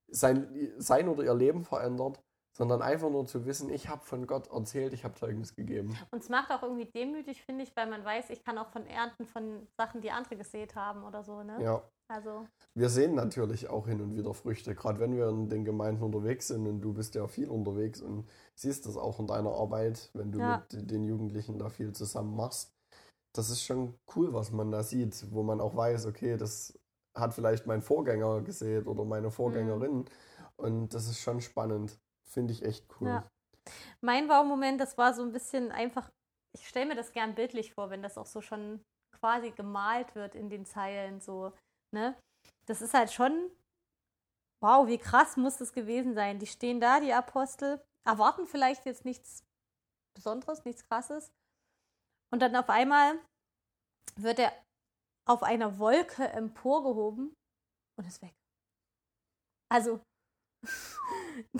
sein, 0.07 0.73
sein 0.77 1.07
oder 1.07 1.23
ihr 1.23 1.33
Leben 1.33 1.63
verändert, 1.63 2.21
sondern 2.57 2.81
einfach 2.81 3.09
nur 3.09 3.25
zu 3.25 3.45
wissen, 3.45 3.69
ich 3.69 3.89
habe 3.89 4.05
von 4.05 4.27
Gott 4.27 4.47
erzählt, 4.47 4.93
ich 4.93 5.03
habe 5.03 5.15
Zeugnis 5.15 5.55
gegeben. 5.55 5.97
Und 6.11 6.23
es 6.23 6.29
macht 6.29 6.51
auch 6.51 6.63
irgendwie 6.63 6.85
demütig, 6.85 7.43
finde 7.43 7.63
ich, 7.63 7.75
weil 7.75 7.89
man 7.89 8.05
weiß, 8.05 8.29
ich 8.29 8.43
kann 8.43 8.57
auch 8.57 8.69
von 8.69 8.85
ernten 8.85 9.25
von 9.25 9.67
Sachen, 9.77 10.01
die 10.01 10.11
andere 10.11 10.37
gesät 10.37 10.75
haben 10.75 11.03
oder 11.03 11.23
so, 11.23 11.43
ne? 11.43 11.61
Ja. 11.61 11.83
Also, 12.07 12.45
Wir 12.75 12.89
sehen 12.89 13.15
natürlich 13.15 13.67
auch 13.67 13.87
hin 13.87 13.99
und 13.99 14.15
wieder 14.15 14.33
Früchte, 14.35 14.75
gerade 14.75 14.99
wenn 14.99 15.17
wir 15.17 15.27
in 15.27 15.49
den 15.49 15.65
Gemeinden 15.65 16.03
unterwegs 16.03 16.47
sind 16.47 16.67
und 16.67 16.81
du 16.81 16.93
bist 16.93 17.15
ja 17.15 17.27
viel 17.27 17.49
unterwegs 17.49 17.99
und 17.99 18.29
siehst 18.53 18.85
das 18.85 18.95
auch 18.95 19.19
in 19.19 19.25
deiner 19.25 19.51
Arbeit, 19.51 20.11
wenn 20.13 20.31
du 20.31 20.39
Ja. 20.39 20.63
mit 20.71 20.91
den 20.91 21.03
Jugendlichen 21.03 21.57
da 21.57 21.69
viel 21.69 21.93
zusammen 21.93 22.35
machst. 22.35 22.74
Das 23.37 23.49
ist 23.49 23.63
schon 23.63 23.97
cool, 24.15 24.33
was 24.33 24.51
man 24.51 24.71
da 24.71 24.83
sieht, 24.83 25.31
wo 25.31 25.43
man 25.43 25.59
auch 25.59 25.75
weiß, 25.75 26.05
okay, 26.05 26.37
das 26.37 26.77
hat 27.15 27.33
vielleicht 27.33 27.65
mein 27.65 27.81
Vorgänger 27.81 28.41
gesehen 28.41 28.87
oder 28.87 29.05
meine 29.05 29.31
Vorgängerin 29.31 30.05
und 30.57 30.93
das 30.93 31.07
ist 31.07 31.19
schon 31.19 31.41
spannend. 31.41 31.99
Finde 32.27 32.53
ich 32.53 32.63
echt 32.63 32.85
cool. 32.99 33.09
Ja. 33.09 33.29
mein 34.01 34.29
Wow-Moment, 34.29 34.79
das 34.79 34.97
war 34.97 35.13
so 35.13 35.21
ein 35.21 35.31
bisschen 35.31 35.71
einfach, 35.71 36.09
ich 36.53 36.67
stelle 36.67 36.87
mir 36.87 36.95
das 36.95 37.11
gern 37.11 37.35
bildlich 37.35 37.73
vor, 37.73 37.89
wenn 37.89 38.03
das 38.03 38.17
auch 38.17 38.25
so 38.25 38.41
schon 38.41 38.81
quasi 39.11 39.51
gemalt 39.51 40.15
wird 40.15 40.35
in 40.35 40.49
den 40.49 40.65
Zeilen, 40.65 41.21
so, 41.21 41.53
ne? 41.91 42.15
Das 42.65 42.81
ist 42.81 42.93
halt 42.93 43.11
schon, 43.11 43.51
wow, 44.61 44.87
wie 44.87 44.97
krass 44.97 45.37
muss 45.37 45.57
das 45.57 45.73
gewesen 45.73 46.13
sein. 46.13 46.39
Die 46.39 46.47
stehen 46.47 46.79
da, 46.79 46.99
die 46.99 47.13
Apostel, 47.13 47.81
erwarten 48.03 48.45
vielleicht 48.45 48.85
jetzt 48.85 49.05
nichts 49.05 49.43
Besonderes, 50.15 50.65
nichts 50.65 50.83
Krasses. 50.87 51.31
Und 52.33 52.41
dann 52.41 52.55
auf 52.55 52.69
einmal 52.69 53.19
wird 54.15 54.39
er 54.39 54.53
auf 55.27 55.43
einer 55.43 55.77
Wolke 55.79 56.27
emporgehoben 56.27 57.33
und 57.97 58.07
ist 58.07 58.21
weg. 58.21 58.33
Also, 59.71 60.01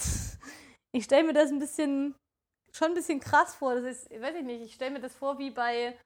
ich 0.96 1.04
stelle 1.04 1.28
mir 1.28 1.34
das 1.34 1.52
ein 1.52 1.60
bisschen, 1.60 2.16
schon 2.72 2.90
ein 2.90 2.94
bisschen 2.94 3.20
krass 3.20 3.56
vor. 3.56 3.76
Das 3.76 3.84
ist, 3.84 4.10
weiß 4.10 4.36
ich 4.36 4.44
nicht, 4.44 4.62
ich 4.62 4.74
stelle 4.76 4.92
mir 4.92 5.02
das 5.02 5.16
vor 5.16 5.40
wie 5.40 5.50
bei 5.52 5.98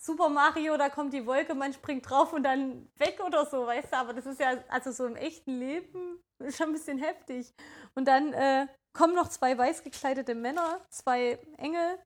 Super 0.00 0.28
Mario, 0.28 0.76
da 0.76 0.88
kommt 0.88 1.12
die 1.12 1.26
Wolke, 1.26 1.54
man 1.54 1.72
springt 1.72 2.08
drauf 2.10 2.32
und 2.32 2.42
dann 2.42 2.90
weg 2.96 3.20
oder 3.24 3.46
so, 3.46 3.66
weißt 3.66 3.92
du? 3.92 3.96
Aber 3.96 4.12
das 4.12 4.26
ist 4.26 4.40
ja, 4.40 4.62
also 4.68 4.90
so 4.90 5.06
im 5.06 5.14
echten 5.14 5.58
Leben, 5.58 6.20
schon 6.50 6.70
ein 6.70 6.72
bisschen 6.72 6.98
heftig. 6.98 7.54
Und 7.94 8.06
dann 8.06 8.32
äh, 8.32 8.66
kommen 8.92 9.14
noch 9.14 9.28
zwei 9.28 9.56
weiß 9.56 9.84
gekleidete 9.84 10.34
Männer, 10.34 10.84
zwei 10.90 11.38
Engel 11.56 12.02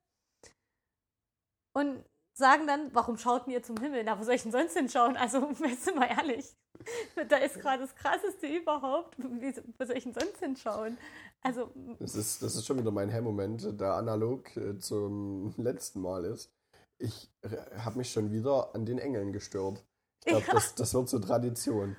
und 1.77 2.03
sagen 2.33 2.65
dann, 2.65 2.89
warum 2.93 3.17
schaut 3.17 3.47
ihr 3.47 3.61
zum 3.61 3.77
Himmel? 3.77 4.03
Na, 4.03 4.19
wo 4.19 4.23
soll 4.23 4.33
ich 4.33 4.41
denn 4.43 4.51
sonst 4.51 4.73
hinschauen? 4.75 5.15
Also, 5.15 5.39
du 5.85 5.95
mal 5.95 6.07
ehrlich, 6.09 6.55
da 7.29 7.37
ist 7.37 7.59
gerade 7.59 7.83
das 7.83 7.95
Krasseste 7.95 8.47
überhaupt. 8.47 9.17
Wie, 9.19 9.53
wo 9.77 9.85
soll 9.85 9.97
ich 9.97 10.03
denn 10.03 10.13
sonst 10.13 10.39
hinschauen? 10.39 10.97
Also, 11.41 11.71
Das 11.99 12.15
ist, 12.15 12.41
das 12.41 12.55
ist 12.55 12.65
schon 12.65 12.79
wieder 12.79 12.91
mein 12.91 13.09
Hemmmoment, 13.09 13.79
der 13.79 13.93
analog 13.93 14.55
äh, 14.57 14.79
zum 14.79 15.53
letzten 15.57 16.01
Mal 16.01 16.25
ist. 16.25 16.51
Ich 16.99 17.31
habe 17.77 17.99
mich 17.99 18.11
schon 18.11 18.31
wieder 18.31 18.73
an 18.73 18.85
den 18.85 18.97
Engeln 18.97 19.31
gestört. 19.31 19.83
Ich 20.25 20.31
glaube, 20.31 20.45
Ja. 20.47 20.53
das, 20.53 20.73
das 20.73 20.93
wird 20.95 21.09
zur 21.09 21.21
Tradition. 21.21 21.95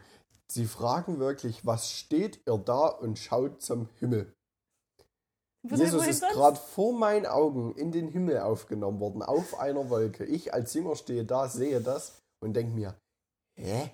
Sie 0.51 0.67
fragen 0.67 1.21
wirklich, 1.21 1.64
was 1.67 1.93
steht 1.93 2.41
ihr 2.47 2.59
da 2.59 2.88
und 2.88 3.19
schaut 3.19 3.62
zum 3.62 3.88
Himmel? 4.01 4.35
Wo 5.71 5.77
soll- 5.77 5.85
Jesus 5.87 6.01
wohin 6.01 6.11
ist 6.11 6.23
gerade 6.23 6.57
vor 6.57 6.93
meinen 6.99 7.27
Augen 7.27 7.75
in 7.75 7.93
den 7.93 8.09
Himmel 8.09 8.39
aufgenommen 8.39 9.01
worden, 9.01 9.23
auf 9.23 9.59
einer 9.59 9.89
Wolke. 9.91 10.25
Ich 10.25 10.53
als 10.55 10.75
Jünger 10.75 10.97
stehe 10.97 11.25
da, 11.25 11.49
sehe 11.49 11.81
das 11.81 12.21
und 12.43 12.55
denke 12.55 12.75
mir, 12.75 12.95
hä? 13.59 13.91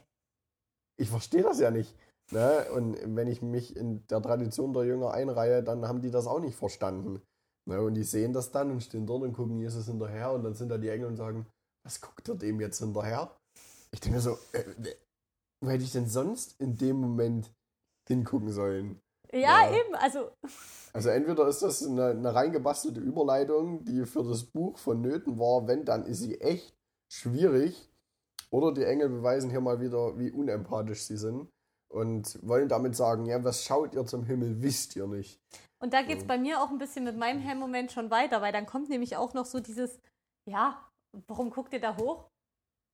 Ich 0.97 1.09
verstehe 1.11 1.43
das 1.43 1.59
ja 1.61 1.71
nicht. 1.71 1.95
Ne? 2.31 2.67
Und 2.73 2.97
wenn 3.17 3.29
ich 3.29 3.43
mich 3.43 3.77
in 3.77 4.07
der 4.07 4.23
Tradition 4.23 4.73
der 4.73 4.85
Jünger 4.85 5.13
einreihe, 5.13 5.63
dann 5.63 5.87
haben 5.87 6.01
die 6.01 6.11
das 6.11 6.27
auch 6.27 6.41
nicht 6.41 6.57
verstanden. 6.57 7.21
Ne? 7.69 7.81
Und 7.83 7.95
die 7.95 8.05
sehen 8.05 8.33
das 8.33 8.51
dann 8.51 8.71
und 8.71 8.83
stehen 8.83 9.07
dort 9.07 9.23
und 9.23 9.33
gucken 9.33 9.59
Jesus 9.59 9.87
hinterher 9.87 10.33
und 10.33 10.43
dann 10.43 10.55
sind 10.55 10.69
da 10.69 10.79
die 10.79 10.89
Engel 10.89 11.09
und 11.09 11.17
sagen, 11.17 11.47
was 11.85 12.01
guckt 12.01 12.29
ihr 12.29 12.35
dem 12.35 12.61
jetzt 12.61 12.79
hinterher? 12.79 13.31
Ich 13.91 14.01
denke 14.01 14.17
mir 14.17 14.23
so, 14.23 14.39
äh, 14.53 14.65
wo 15.63 15.71
hätte 15.71 15.85
ich 15.85 15.93
denn 15.93 16.09
sonst 16.09 16.59
in 16.61 16.77
dem 16.77 16.97
Moment 16.97 17.53
hingucken 18.09 18.53
sollen? 18.53 19.01
Ja, 19.35 19.71
Ja. 19.71 19.73
eben. 19.73 19.95
Also, 19.97 20.31
Also 20.93 21.09
entweder 21.11 21.47
ist 21.49 21.63
das 21.63 21.85
eine, 21.85 22.07
eine 22.07 22.35
reingebastelte 22.35 23.01
Überleitung, 23.01 23.85
die 23.85 24.07
für 24.07 24.23
das 24.25 24.45
Buch 24.45 24.79
vonnöten 24.79 25.39
war, 25.39 25.67
wenn, 25.67 25.85
dann 25.85 26.05
ist 26.07 26.21
sie 26.21 26.41
echt 26.41 26.75
schwierig. 27.09 27.91
Oder 28.51 28.73
die 28.73 28.85
Engel 28.85 29.09
beweisen 29.09 29.51
hier 29.51 29.61
mal 29.61 29.81
wieder, 29.81 30.17
wie 30.19 30.31
unempathisch 30.31 31.03
sie 31.03 31.17
sind 31.17 31.49
und 31.89 32.39
wollen 32.49 32.69
damit 32.69 32.95
sagen, 32.95 33.27
ja, 33.27 33.43
was 33.43 33.65
schaut 33.65 33.95
ihr 33.95 34.07
zum 34.07 34.25
Himmel, 34.25 34.63
wisst 34.63 34.95
ihr 34.97 35.07
nicht. 35.09 35.41
und 35.81 35.93
da 35.93 36.03
geht 36.03 36.19
es 36.19 36.27
bei 36.27 36.39
mir 36.39 36.61
auch 36.63 36.71
ein 36.71 36.79
bisschen 36.79 37.05
mit 37.05 37.17
meinem 37.17 37.41
Hemmmoment 37.41 37.91
schon 37.93 38.11
weiter, 38.11 38.41
weil 38.41 38.53
dann 38.53 38.67
kommt 38.67 38.89
nämlich 38.89 39.17
auch 39.17 39.35
noch 39.35 39.45
so 39.47 39.59
dieses, 39.61 39.99
ja, 40.47 40.81
warum 41.27 41.51
guckt 41.51 41.73
ihr 41.73 41.81
da 41.81 41.97
hoch? 41.97 42.31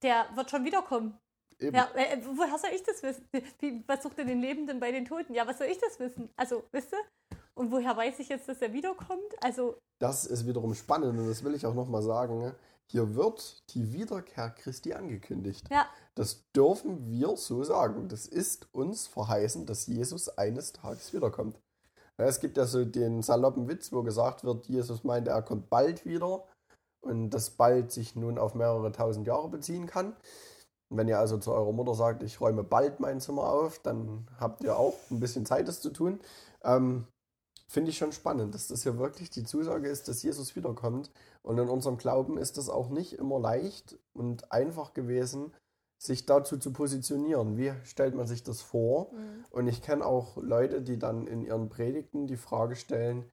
Der 0.02 0.26
wird 0.34 0.50
schon 0.50 0.64
wiederkommen. 0.64 1.18
Eben. 1.60 1.76
Ja, 1.76 1.88
äh, 1.94 2.18
woher 2.24 2.58
soll 2.58 2.70
ich 2.74 2.82
das 2.82 3.02
wissen? 3.02 3.26
Wie, 3.58 3.82
was 3.86 4.02
sucht 4.02 4.18
ihr 4.18 4.24
den 4.24 4.40
Lebenden 4.40 4.80
bei 4.80 4.90
den 4.92 5.04
Toten? 5.04 5.34
Ja, 5.34 5.46
was 5.46 5.58
soll 5.58 5.66
ich 5.68 5.78
das 5.78 5.98
wissen? 6.00 6.30
Also, 6.36 6.64
wisst 6.72 6.92
ihr? 6.92 7.38
Und 7.54 7.70
woher 7.70 7.96
weiß 7.96 8.18
ich 8.20 8.28
jetzt, 8.28 8.48
dass 8.48 8.62
er 8.62 8.72
wiederkommt? 8.72 9.20
Also, 9.42 9.76
Das 10.00 10.24
ist 10.24 10.46
wiederum 10.46 10.74
spannend 10.74 11.18
und 11.18 11.28
das 11.28 11.44
will 11.44 11.54
ich 11.54 11.66
auch 11.66 11.74
nochmal 11.74 12.02
sagen. 12.02 12.38
ne? 12.38 12.54
Hier 12.90 13.14
wird 13.14 13.62
die 13.74 13.92
Wiederkehr 13.92 14.50
Christi 14.50 14.94
angekündigt. 14.94 15.68
ja, 15.70 15.86
Das 16.14 16.42
dürfen 16.56 17.06
wir 17.06 17.36
so 17.36 17.62
sagen. 17.62 18.08
Das 18.08 18.26
ist 18.26 18.68
uns 18.72 19.06
verheißen, 19.06 19.66
dass 19.66 19.86
Jesus 19.86 20.28
eines 20.38 20.72
Tages 20.72 21.12
wiederkommt. 21.12 21.58
Es 22.16 22.40
gibt 22.40 22.56
ja 22.56 22.66
so 22.66 22.84
den 22.84 23.22
saloppen 23.22 23.68
Witz, 23.68 23.92
wo 23.92 24.02
gesagt 24.02 24.44
wird, 24.44 24.66
Jesus 24.66 25.04
meinte, 25.04 25.30
er 25.30 25.42
kommt 25.42 25.70
bald 25.70 26.04
wieder 26.04 26.44
und 27.00 27.30
das 27.30 27.50
bald 27.50 27.92
sich 27.92 28.14
nun 28.16 28.38
auf 28.38 28.54
mehrere 28.54 28.92
tausend 28.92 29.26
Jahre 29.26 29.48
beziehen 29.48 29.86
kann. 29.86 30.14
Und 30.90 30.98
wenn 30.98 31.08
ihr 31.08 31.18
also 31.18 31.38
zu 31.38 31.52
eurer 31.52 31.72
Mutter 31.72 31.94
sagt, 31.94 32.22
ich 32.22 32.40
räume 32.40 32.64
bald 32.64 33.00
mein 33.00 33.20
Zimmer 33.20 33.44
auf, 33.44 33.78
dann 33.78 34.28
habt 34.38 34.62
ihr 34.64 34.76
auch 34.76 34.94
ein 35.10 35.20
bisschen 35.20 35.46
Zeit, 35.46 35.68
das 35.68 35.80
zu 35.80 35.90
tun. 35.90 36.20
Ähm, 36.62 37.06
Finde 37.68 37.90
ich 37.90 37.98
schon 37.98 38.10
spannend, 38.10 38.52
dass 38.52 38.66
das 38.66 38.82
hier 38.82 38.98
wirklich 38.98 39.30
die 39.30 39.44
Zusage 39.44 39.88
ist, 39.88 40.08
dass 40.08 40.24
Jesus 40.24 40.56
wiederkommt. 40.56 41.12
Und 41.42 41.56
in 41.58 41.68
unserem 41.68 41.98
Glauben 41.98 42.36
ist 42.36 42.58
das 42.58 42.68
auch 42.68 42.88
nicht 42.88 43.12
immer 43.12 43.38
leicht 43.38 43.96
und 44.12 44.50
einfach 44.50 44.92
gewesen, 44.92 45.54
sich 45.96 46.26
dazu 46.26 46.56
zu 46.58 46.72
positionieren. 46.72 47.56
Wie 47.56 47.72
stellt 47.84 48.16
man 48.16 48.26
sich 48.26 48.42
das 48.42 48.60
vor? 48.60 49.12
Mhm. 49.12 49.44
Und 49.50 49.68
ich 49.68 49.82
kenne 49.82 50.04
auch 50.04 50.36
Leute, 50.38 50.82
die 50.82 50.98
dann 50.98 51.28
in 51.28 51.42
ihren 51.42 51.68
Predigten 51.68 52.26
die 52.26 52.36
Frage 52.36 52.74
stellen, 52.74 53.30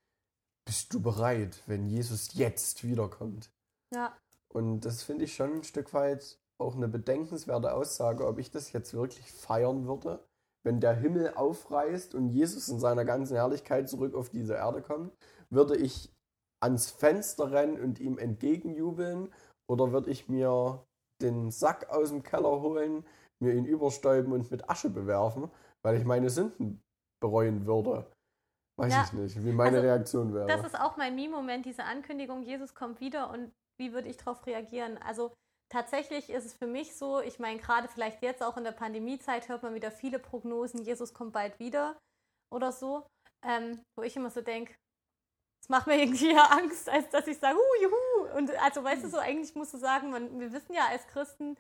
bist 0.65 0.93
du 0.93 1.01
bereit, 1.01 1.63
wenn 1.65 1.87
Jesus 1.87 2.33
jetzt 2.33 2.83
wiederkommt? 2.83 3.49
ja, 3.91 4.15
Und 4.49 4.81
das 4.81 5.01
finde 5.01 5.25
ich 5.25 5.33
schon 5.33 5.53
ein 5.53 5.63
Stück 5.63 5.93
weit 5.93 6.37
auch 6.59 6.75
eine 6.75 6.87
bedenkenswerte 6.87 7.73
Aussage, 7.73 8.25
ob 8.25 8.39
ich 8.39 8.51
das 8.51 8.71
jetzt 8.71 8.93
wirklich 8.93 9.31
feiern 9.31 9.87
würde, 9.87 10.23
wenn 10.65 10.79
der 10.79 10.93
Himmel 10.93 11.33
aufreißt 11.33 12.15
und 12.15 12.29
Jesus 12.29 12.67
in 12.67 12.79
seiner 12.79 13.05
ganzen 13.05 13.35
Herrlichkeit 13.35 13.89
zurück 13.89 14.15
auf 14.15 14.29
diese 14.29 14.55
Erde 14.55 14.81
kommt, 14.81 15.13
würde 15.49 15.77
ich 15.77 16.11
ans 16.61 16.89
Fenster 16.89 17.51
rennen 17.51 17.79
und 17.79 17.99
ihm 17.99 18.17
entgegenjubeln 18.17 19.31
oder 19.69 19.91
würde 19.91 20.09
ich 20.09 20.27
mir 20.27 20.83
den 21.21 21.51
Sack 21.51 21.89
aus 21.89 22.09
dem 22.09 22.23
Keller 22.23 22.61
holen, 22.61 23.05
mir 23.39 23.53
ihn 23.53 23.65
überstäuben 23.65 24.33
und 24.33 24.49
mit 24.49 24.69
Asche 24.69 24.89
bewerfen, 24.89 25.49
weil 25.83 25.97
ich 25.97 26.05
meine 26.05 26.29
Sünden 26.29 26.81
bereuen 27.21 27.65
würde? 27.65 28.05
Weiß 28.79 28.93
Ja, 28.93 29.03
ich 29.05 29.13
nicht, 29.13 29.45
wie 29.45 29.51
meine 29.51 29.77
also, 29.77 29.87
Reaktion 29.87 30.33
wäre. 30.33 30.47
das 30.47 30.63
ist 30.63 30.79
auch 30.79 30.97
mein 30.97 31.15
Meme-Moment, 31.15 31.65
diese 31.65 31.83
Ankündigung, 31.83 32.43
Jesus 32.43 32.75
kommt 32.75 32.99
wieder 32.99 33.29
und 33.31 33.51
wie 33.79 33.93
würde 33.93 34.09
ich 34.09 34.17
darauf 34.17 34.45
reagieren? 34.45 34.97
Also, 34.97 35.33
tatsächlich 35.69 36.29
ist 36.29 36.45
es 36.45 36.53
für 36.53 36.67
mich 36.67 36.95
so, 36.95 37.19
ich 37.21 37.39
meine, 37.39 37.59
gerade 37.59 37.87
vielleicht 37.87 38.21
jetzt 38.21 38.43
auch 38.43 38.57
in 38.57 38.63
der 38.63 38.71
Pandemiezeit 38.71 39.49
hört 39.49 39.63
man 39.63 39.73
wieder 39.73 39.91
viele 39.91 40.19
Prognosen, 40.19 40.83
Jesus 40.83 41.13
kommt 41.13 41.33
bald 41.33 41.59
wieder 41.59 41.97
oder 42.53 42.71
so, 42.71 43.05
ähm, 43.43 43.81
wo 43.97 44.03
ich 44.03 44.15
immer 44.15 44.29
so 44.29 44.41
denke, 44.41 44.75
es 45.61 45.69
macht 45.69 45.87
mir 45.87 45.99
irgendwie 45.99 46.31
ja 46.33 46.45
Angst, 46.45 46.89
als 46.89 47.09
dass 47.09 47.27
ich 47.27 47.37
sage, 47.37 47.57
hu, 47.57 47.83
juhu. 47.83 48.37
Und 48.37 48.51
also, 48.61 48.83
weißt 48.83 49.03
du, 49.03 49.09
so 49.09 49.17
eigentlich 49.17 49.55
musst 49.55 49.73
du 49.73 49.77
sagen, 49.77 50.11
man, 50.11 50.39
wir 50.39 50.51
wissen 50.53 50.73
ja 50.73 50.87
als 50.87 51.05
Christen, 51.07 51.57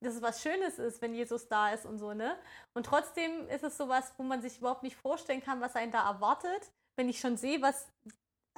dass 0.00 0.14
es 0.14 0.22
was 0.22 0.42
Schönes 0.42 0.78
ist, 0.78 1.02
wenn 1.02 1.14
Jesus 1.14 1.48
da 1.48 1.72
ist 1.72 1.84
und 1.84 1.98
so, 1.98 2.14
ne? 2.14 2.38
Und 2.74 2.86
trotzdem 2.86 3.48
ist 3.48 3.64
es 3.64 3.76
sowas, 3.76 4.12
wo 4.16 4.22
man 4.22 4.40
sich 4.42 4.58
überhaupt 4.58 4.84
nicht 4.84 4.96
vorstellen 4.96 5.42
kann, 5.42 5.60
was 5.60 5.74
einen 5.74 5.90
da 5.90 6.08
erwartet, 6.08 6.70
wenn 6.96 7.08
ich 7.08 7.18
schon 7.18 7.36
sehe, 7.36 7.60
was, 7.62 7.88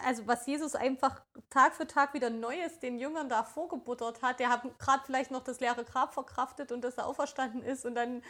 also 0.05 0.27
was 0.27 0.47
Jesus 0.47 0.75
einfach 0.75 1.23
Tag 1.51 1.75
für 1.75 1.87
Tag 1.87 2.15
wieder 2.15 2.31
Neues 2.31 2.79
den 2.79 2.99
Jüngern 2.99 3.29
da 3.29 3.45
vorgebuttert 3.45 4.23
hat. 4.23 4.41
Der 4.41 4.51
hat 4.51 4.63
gerade 4.79 5.05
vielleicht 5.05 5.31
noch 5.31 5.43
das 5.43 5.61
leere 5.61 5.85
Grab 5.85 6.15
verkraftet 6.15 6.73
und 6.73 6.83
dass 6.83 6.99
er 6.99 7.07
auferstanden 7.07 7.63
ist 7.63 7.85
und 7.85 7.95
dann 7.95 8.23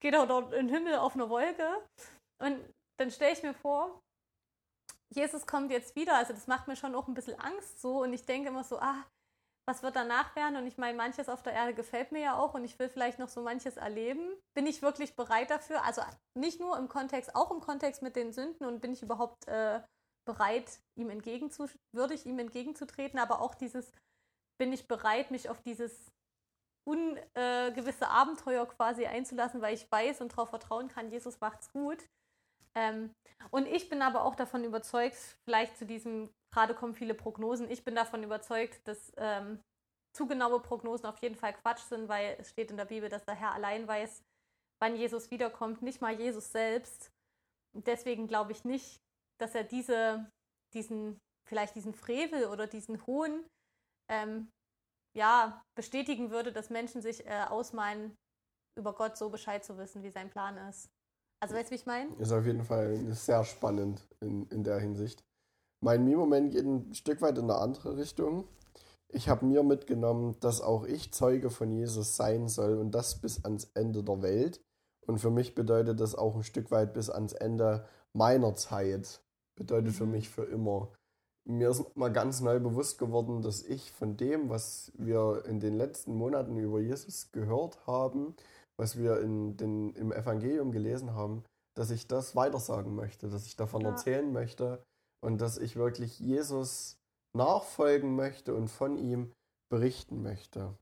geht 0.00 0.14
er 0.14 0.26
dort 0.26 0.52
in 0.52 0.66
den 0.66 0.74
Himmel 0.74 0.96
auf 0.96 1.14
eine 1.14 1.30
Wolke. 1.30 1.68
Und 2.40 2.58
dann 2.98 3.10
stelle 3.10 3.32
ich 3.32 3.42
mir 3.42 3.54
vor, 3.54 4.00
Jesus 5.14 5.46
kommt 5.46 5.70
jetzt 5.70 5.94
wieder. 5.94 6.16
Also 6.16 6.32
das 6.32 6.46
macht 6.46 6.68
mir 6.68 6.76
schon 6.76 6.94
auch 6.94 7.06
ein 7.06 7.14
bisschen 7.14 7.38
Angst 7.38 7.80
so. 7.80 8.02
Und 8.02 8.12
ich 8.12 8.26
denke 8.26 8.48
immer 8.48 8.64
so, 8.64 8.78
ah, 8.78 9.04
was 9.68 9.82
wird 9.82 9.94
danach 9.94 10.34
werden? 10.34 10.56
Und 10.56 10.66
ich 10.66 10.76
meine, 10.76 10.96
manches 10.96 11.28
auf 11.28 11.42
der 11.42 11.52
Erde 11.52 11.74
gefällt 11.74 12.10
mir 12.10 12.20
ja 12.20 12.36
auch 12.36 12.54
und 12.54 12.64
ich 12.64 12.78
will 12.78 12.88
vielleicht 12.88 13.18
noch 13.18 13.28
so 13.28 13.42
manches 13.42 13.76
erleben. 13.76 14.34
Bin 14.54 14.66
ich 14.66 14.82
wirklich 14.82 15.14
bereit 15.14 15.50
dafür? 15.50 15.84
Also 15.84 16.02
nicht 16.36 16.58
nur 16.58 16.76
im 16.78 16.88
Kontext, 16.88 17.36
auch 17.36 17.50
im 17.52 17.60
Kontext 17.60 18.02
mit 18.02 18.16
den 18.16 18.32
Sünden 18.32 18.66
und 18.66 18.80
bin 18.80 18.92
ich 18.92 19.02
überhaupt 19.02 19.46
äh, 19.46 19.80
bereit, 20.24 20.80
ihm 20.96 21.10
entgegenzu, 21.10 21.68
würdig 21.92 22.26
ihm 22.26 22.38
entgegenzutreten, 22.38 23.18
aber 23.18 23.40
auch 23.40 23.54
dieses, 23.54 23.92
bin 24.58 24.72
ich 24.72 24.88
bereit, 24.88 25.30
mich 25.30 25.48
auf 25.48 25.60
dieses 25.62 26.12
ungewisse 26.84 28.04
äh, 28.04 28.08
Abenteuer 28.08 28.66
quasi 28.66 29.06
einzulassen, 29.06 29.60
weil 29.60 29.74
ich 29.74 29.90
weiß 29.90 30.20
und 30.20 30.32
darauf 30.32 30.50
vertrauen 30.50 30.88
kann, 30.88 31.10
Jesus 31.10 31.40
macht's 31.40 31.72
gut. 31.72 32.08
Ähm, 32.74 33.14
und 33.50 33.66
ich 33.66 33.88
bin 33.88 34.02
aber 34.02 34.24
auch 34.24 34.34
davon 34.34 34.64
überzeugt, 34.64 35.16
vielleicht 35.44 35.76
zu 35.76 35.86
diesem, 35.86 36.30
gerade 36.50 36.74
kommen 36.74 36.94
viele 36.94 37.14
Prognosen, 37.14 37.70
ich 37.70 37.84
bin 37.84 37.94
davon 37.94 38.22
überzeugt, 38.22 38.86
dass 38.88 39.12
ähm, 39.16 39.60
zu 40.12 40.26
genaue 40.26 40.60
Prognosen 40.60 41.06
auf 41.06 41.18
jeden 41.18 41.36
Fall 41.36 41.54
Quatsch 41.54 41.82
sind, 41.82 42.08
weil 42.08 42.36
es 42.38 42.50
steht 42.50 42.70
in 42.70 42.76
der 42.76 42.84
Bibel, 42.84 43.08
dass 43.08 43.24
der 43.24 43.34
Herr 43.34 43.52
allein 43.52 43.86
weiß, 43.86 44.22
wann 44.80 44.96
Jesus 44.96 45.30
wiederkommt, 45.30 45.82
nicht 45.82 46.00
mal 46.00 46.18
Jesus 46.18 46.52
selbst. 46.52 47.12
Deswegen 47.74 48.26
glaube 48.26 48.52
ich 48.52 48.64
nicht, 48.64 49.00
dass 49.40 49.54
er 49.54 49.64
diese, 49.64 50.30
diesen, 50.74 51.18
vielleicht 51.48 51.74
diesen 51.74 51.94
Frevel 51.94 52.46
oder 52.46 52.66
diesen 52.66 53.06
Hohn 53.06 53.44
ähm, 54.10 54.48
ja, 55.16 55.62
bestätigen 55.76 56.30
würde, 56.30 56.52
dass 56.52 56.70
Menschen 56.70 57.02
sich 57.02 57.26
äh, 57.26 57.44
ausmalen, 57.48 58.14
über 58.78 58.94
Gott 58.94 59.18
so 59.18 59.28
Bescheid 59.28 59.64
zu 59.64 59.76
wissen, 59.76 60.02
wie 60.02 60.10
sein 60.10 60.30
Plan 60.30 60.56
ist. 60.68 60.88
Also 61.42 61.54
weißt 61.54 61.68
du, 61.68 61.72
wie 61.72 61.76
ich 61.76 61.86
meine? 61.86 62.14
Ist 62.16 62.32
auf 62.32 62.46
jeden 62.46 62.64
Fall 62.64 62.96
sehr 63.12 63.44
spannend 63.44 64.06
in, 64.20 64.46
in 64.46 64.64
der 64.64 64.78
Hinsicht. 64.78 65.22
Mein 65.84 66.04
Mi-Moment 66.04 66.52
geht 66.52 66.64
ein 66.64 66.94
Stück 66.94 67.20
weit 67.20 67.36
in 67.36 67.50
eine 67.50 67.56
andere 67.56 67.96
Richtung. 67.96 68.46
Ich 69.08 69.28
habe 69.28 69.44
mir 69.44 69.62
mitgenommen, 69.62 70.38
dass 70.40 70.62
auch 70.62 70.84
ich 70.84 71.12
Zeuge 71.12 71.50
von 71.50 71.70
Jesus 71.70 72.16
sein 72.16 72.48
soll 72.48 72.78
und 72.78 72.92
das 72.92 73.20
bis 73.20 73.44
ans 73.44 73.64
Ende 73.74 74.02
der 74.02 74.22
Welt. 74.22 74.62
Und 75.06 75.18
für 75.18 75.30
mich 75.30 75.54
bedeutet 75.54 76.00
das 76.00 76.14
auch 76.14 76.36
ein 76.36 76.44
Stück 76.44 76.70
weit 76.70 76.94
bis 76.94 77.10
ans 77.10 77.32
Ende 77.32 77.86
meiner 78.12 78.54
Zeit. 78.54 79.22
Bedeutet 79.56 79.94
für 79.94 80.06
mhm. 80.06 80.12
mich 80.12 80.28
für 80.28 80.44
immer. 80.44 80.92
Mir 81.44 81.70
ist 81.70 81.96
mal 81.96 82.12
ganz 82.12 82.40
neu 82.40 82.60
bewusst 82.60 82.98
geworden, 82.98 83.42
dass 83.42 83.62
ich 83.64 83.90
von 83.90 84.16
dem, 84.16 84.48
was 84.48 84.92
wir 84.94 85.44
in 85.46 85.58
den 85.58 85.76
letzten 85.76 86.14
Monaten 86.14 86.56
über 86.56 86.80
Jesus 86.80 87.32
gehört 87.32 87.84
haben, 87.86 88.36
was 88.76 88.96
wir 88.96 89.20
in 89.20 89.56
den, 89.56 89.92
im 89.94 90.12
Evangelium 90.12 90.70
gelesen 90.70 91.14
haben, 91.14 91.44
dass 91.74 91.90
ich 91.90 92.06
das 92.06 92.36
weitersagen 92.36 92.94
möchte, 92.94 93.28
dass 93.28 93.46
ich 93.46 93.56
davon 93.56 93.82
ja. 93.82 93.88
erzählen 93.88 94.32
möchte 94.32 94.84
und 95.20 95.40
dass 95.40 95.58
ich 95.58 95.76
wirklich 95.76 96.20
Jesus 96.20 96.98
nachfolgen 97.36 98.14
möchte 98.14 98.54
und 98.54 98.68
von 98.68 98.98
ihm 98.98 99.32
berichten 99.68 100.22
möchte. 100.22 100.76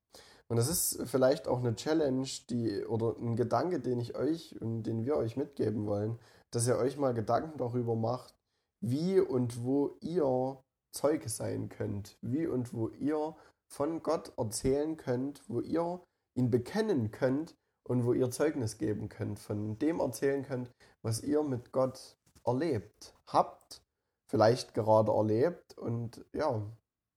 Und 0.51 0.57
das 0.57 0.69
ist 0.69 1.09
vielleicht 1.09 1.47
auch 1.47 1.61
eine 1.61 1.77
Challenge, 1.77 2.27
die 2.51 2.85
oder 2.85 3.17
ein 3.21 3.37
Gedanke, 3.37 3.79
den 3.79 4.01
ich 4.01 4.17
euch 4.17 4.61
und 4.61 4.83
den 4.83 5.05
wir 5.05 5.17
euch 5.17 5.37
mitgeben 5.37 5.87
wollen, 5.87 6.19
dass 6.51 6.67
ihr 6.67 6.77
euch 6.77 6.97
mal 6.97 7.15
Gedanken 7.15 7.57
darüber 7.57 7.95
macht, 7.95 8.35
wie 8.81 9.21
und 9.21 9.63
wo 9.63 9.97
ihr 10.01 10.61
Zeuge 10.91 11.29
sein 11.29 11.69
könnt, 11.69 12.19
wie 12.21 12.49
und 12.49 12.75
wo 12.75 12.89
ihr 12.89 13.37
von 13.69 14.03
Gott 14.03 14.33
erzählen 14.37 14.97
könnt, 14.97 15.49
wo 15.49 15.61
ihr 15.61 16.01
ihn 16.35 16.51
bekennen 16.51 17.13
könnt 17.13 17.57
und 17.85 18.05
wo 18.05 18.13
ihr 18.13 18.33
Zeugnis 18.33 18.77
geben 18.77 19.09
könnt, 19.09 19.39
von 19.39 19.79
dem 19.79 20.01
erzählen 20.01 20.43
könnt, 20.43 20.73
was 21.03 21.23
ihr 21.23 21.45
mit 21.45 21.71
Gott 21.71 22.17
erlebt 22.45 23.15
habt, 23.29 23.85
vielleicht 24.27 24.75
gerade 24.75 25.13
erlebt 25.13 25.79
und 25.79 26.25
ja, 26.33 26.61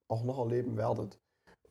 auch 0.08 0.24
noch 0.24 0.38
erleben 0.38 0.78
werdet. 0.78 1.20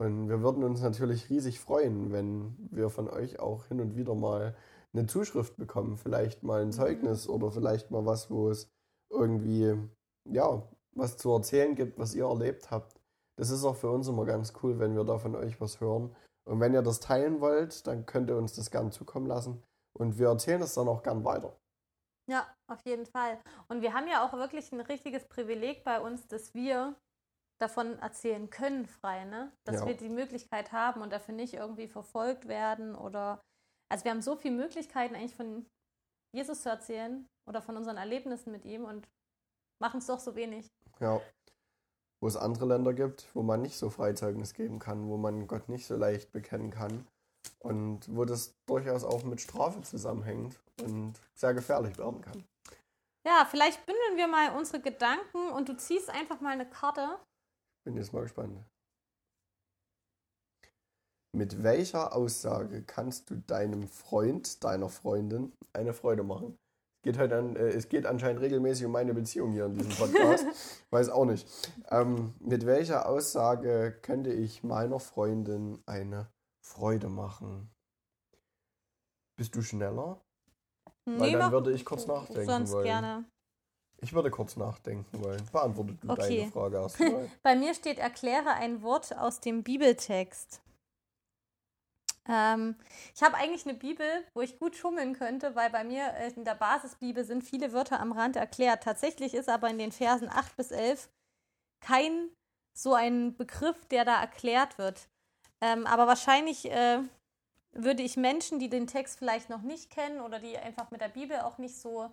Und 0.02 0.28
wir 0.28 0.42
würden 0.42 0.64
uns 0.64 0.82
natürlich 0.82 1.30
riesig 1.30 1.60
freuen, 1.60 2.10
wenn 2.10 2.56
wir 2.72 2.90
von 2.90 3.08
euch 3.08 3.38
auch 3.38 3.66
hin 3.66 3.80
und 3.80 3.94
wieder 3.94 4.16
mal 4.16 4.56
eine 4.92 5.06
Zuschrift 5.06 5.56
bekommen, 5.56 5.96
vielleicht 5.96 6.42
mal 6.42 6.60
ein 6.60 6.68
mhm. 6.68 6.72
Zeugnis 6.72 7.28
oder 7.28 7.52
vielleicht 7.52 7.92
mal 7.92 8.04
was, 8.04 8.28
wo 8.28 8.48
es 8.48 8.68
irgendwie, 9.10 9.76
ja, 10.24 10.68
was 10.96 11.18
zu 11.18 11.30
erzählen 11.30 11.76
gibt, 11.76 12.00
was 12.00 12.16
ihr 12.16 12.24
erlebt 12.24 12.72
habt. 12.72 13.00
Das 13.36 13.50
ist 13.50 13.64
auch 13.64 13.76
für 13.76 13.90
uns 13.90 14.08
immer 14.08 14.24
ganz 14.24 14.52
cool, 14.62 14.80
wenn 14.80 14.96
wir 14.96 15.04
da 15.04 15.18
von 15.18 15.36
euch 15.36 15.60
was 15.60 15.80
hören 15.80 16.14
und 16.46 16.58
wenn 16.58 16.74
ihr 16.74 16.82
das 16.82 16.98
teilen 16.98 17.40
wollt, 17.40 17.86
dann 17.86 18.04
könnt 18.04 18.28
ihr 18.28 18.36
uns 18.36 18.54
das 18.54 18.72
gern 18.72 18.90
zukommen 18.90 19.26
lassen. 19.26 19.62
Und 19.96 20.18
wir 20.18 20.26
erzählen 20.28 20.62
es 20.62 20.74
dann 20.74 20.88
auch 20.88 21.04
gern 21.04 21.24
weiter. 21.24 21.56
Ja, 22.28 22.44
auf 22.66 22.80
jeden 22.84 23.06
Fall. 23.06 23.38
Und 23.68 23.82
wir 23.82 23.94
haben 23.94 24.08
ja 24.08 24.26
auch 24.26 24.32
wirklich 24.32 24.72
ein 24.72 24.80
richtiges 24.80 25.28
Privileg 25.28 25.84
bei 25.84 26.00
uns, 26.00 26.26
dass 26.26 26.54
wir 26.54 26.96
davon 27.60 27.98
erzählen 27.98 28.50
können, 28.50 28.86
frei, 28.86 29.24
ne? 29.24 29.52
Dass 29.64 29.80
ja. 29.80 29.86
wir 29.86 29.96
die 29.96 30.08
Möglichkeit 30.08 30.72
haben 30.72 31.02
und 31.02 31.12
dafür 31.12 31.34
nicht 31.34 31.54
irgendwie 31.54 31.88
verfolgt 31.88 32.48
werden 32.48 32.94
oder. 32.94 33.40
Also 33.90 34.04
wir 34.04 34.10
haben 34.10 34.22
so 34.22 34.36
viele 34.36 34.56
Möglichkeiten 34.56 35.14
eigentlich 35.14 35.34
von 35.34 35.66
Jesus 36.34 36.62
zu 36.62 36.70
erzählen 36.70 37.28
oder 37.46 37.60
von 37.60 37.76
unseren 37.76 37.98
Erlebnissen 37.98 38.50
mit 38.50 38.64
ihm 38.64 38.84
und 38.84 39.06
machen 39.82 39.98
es 39.98 40.06
doch 40.06 40.18
so 40.18 40.34
wenig. 40.34 40.66
Ja 40.98 41.20
wo 42.22 42.28
es 42.28 42.36
andere 42.36 42.66
Länder 42.66 42.94
gibt, 42.94 43.26
wo 43.34 43.42
man 43.42 43.60
nicht 43.62 43.76
so 43.76 43.90
Freizeugnis 43.90 44.54
geben 44.54 44.78
kann, 44.78 45.08
wo 45.08 45.16
man 45.16 45.48
Gott 45.48 45.68
nicht 45.68 45.86
so 45.86 45.96
leicht 45.96 46.30
bekennen 46.30 46.70
kann 46.70 47.04
und 47.58 48.16
wo 48.16 48.24
das 48.24 48.54
durchaus 48.66 49.02
auch 49.02 49.24
mit 49.24 49.40
Strafe 49.40 49.82
zusammenhängt 49.82 50.60
und 50.80 51.14
sehr 51.34 51.52
gefährlich 51.52 51.98
werden 51.98 52.20
kann. 52.20 52.44
Ja, 53.26 53.44
vielleicht 53.50 53.84
bündeln 53.86 54.16
wir 54.16 54.28
mal 54.28 54.56
unsere 54.56 54.80
Gedanken 54.80 55.50
und 55.50 55.68
du 55.68 55.76
ziehst 55.76 56.10
einfach 56.10 56.40
mal 56.40 56.50
eine 56.50 56.68
Karte. 56.68 57.18
Bin 57.84 57.96
jetzt 57.96 58.12
mal 58.12 58.22
gespannt. 58.22 58.64
Mit 61.34 61.62
welcher 61.62 62.14
Aussage 62.14 62.82
kannst 62.82 63.30
du 63.30 63.36
deinem 63.36 63.88
Freund, 63.88 64.62
deiner 64.62 64.88
Freundin 64.88 65.52
eine 65.72 65.94
Freude 65.94 66.22
machen? 66.22 66.58
geht 67.02 67.18
halt 67.18 67.32
an, 67.32 67.56
äh, 67.56 67.68
es 67.68 67.88
geht 67.88 68.06
anscheinend 68.06 68.40
regelmäßig 68.40 68.86
um 68.86 68.92
meine 68.92 69.12
Beziehung 69.12 69.52
hier 69.52 69.66
in 69.66 69.74
diesem 69.74 69.92
Podcast. 69.92 70.46
Weiß 70.90 71.10
auch 71.10 71.24
nicht. 71.24 71.46
Ähm, 71.90 72.34
mit 72.40 72.64
welcher 72.64 73.08
Aussage 73.08 73.98
könnte 74.02 74.32
ich 74.32 74.62
meiner 74.62 75.00
Freundin 75.00 75.82
eine 75.86 76.28
Freude 76.64 77.08
machen? 77.08 77.70
Bist 79.36 79.54
du 79.56 79.62
schneller? 79.62 80.20
Nee, 81.04 81.18
Weil 81.18 81.32
dann 81.32 81.52
würde 81.52 81.72
ich 81.72 81.84
kurz 81.84 82.06
nachdenken 82.06 82.46
sonst 82.46 82.72
wollen. 82.72 82.84
gerne. 82.84 83.24
Ich 84.02 84.12
würde 84.12 84.30
kurz 84.30 84.56
nachdenken 84.56 85.22
wollen. 85.24 85.42
Beantworte 85.52 85.94
du 85.94 86.10
okay. 86.10 86.38
deine 86.38 86.52
Frage 86.52 86.76
erstmal. 86.82 87.30
Bei 87.42 87.54
mir 87.54 87.72
steht, 87.74 87.98
erkläre 87.98 88.50
ein 88.50 88.82
Wort 88.82 89.16
aus 89.16 89.40
dem 89.40 89.62
Bibeltext. 89.62 90.60
Ähm, 92.28 92.76
ich 93.14 93.22
habe 93.22 93.36
eigentlich 93.36 93.66
eine 93.66 93.74
Bibel, 93.76 94.06
wo 94.34 94.42
ich 94.42 94.58
gut 94.58 94.76
schummeln 94.76 95.14
könnte, 95.14 95.54
weil 95.56 95.70
bei 95.70 95.84
mir 95.84 96.12
äh, 96.14 96.32
in 96.34 96.44
der 96.44 96.54
Basisbibel 96.54 97.24
sind 97.24 97.42
viele 97.42 97.72
Wörter 97.72 98.00
am 98.00 98.12
Rand 98.12 98.36
erklärt. 98.36 98.84
Tatsächlich 98.84 99.34
ist 99.34 99.48
aber 99.48 99.70
in 99.70 99.78
den 99.78 99.92
Versen 99.92 100.28
8 100.28 100.56
bis 100.56 100.70
11 100.70 101.08
kein 101.80 102.28
so 102.74 102.94
ein 102.94 103.36
Begriff, 103.36 103.84
der 103.86 104.04
da 104.04 104.20
erklärt 104.20 104.78
wird. 104.78 105.08
Ähm, 105.60 105.86
aber 105.86 106.06
wahrscheinlich 106.06 106.70
äh, 106.70 107.00
würde 107.72 108.02
ich 108.02 108.16
Menschen, 108.16 108.58
die 108.58 108.68
den 108.68 108.86
Text 108.86 109.18
vielleicht 109.18 109.50
noch 109.50 109.62
nicht 109.62 109.90
kennen 109.90 110.20
oder 110.20 110.38
die 110.38 110.56
einfach 110.58 110.90
mit 110.90 111.00
der 111.00 111.08
Bibel 111.08 111.40
auch 111.40 111.58
nicht 111.58 111.76
so, 111.76 112.10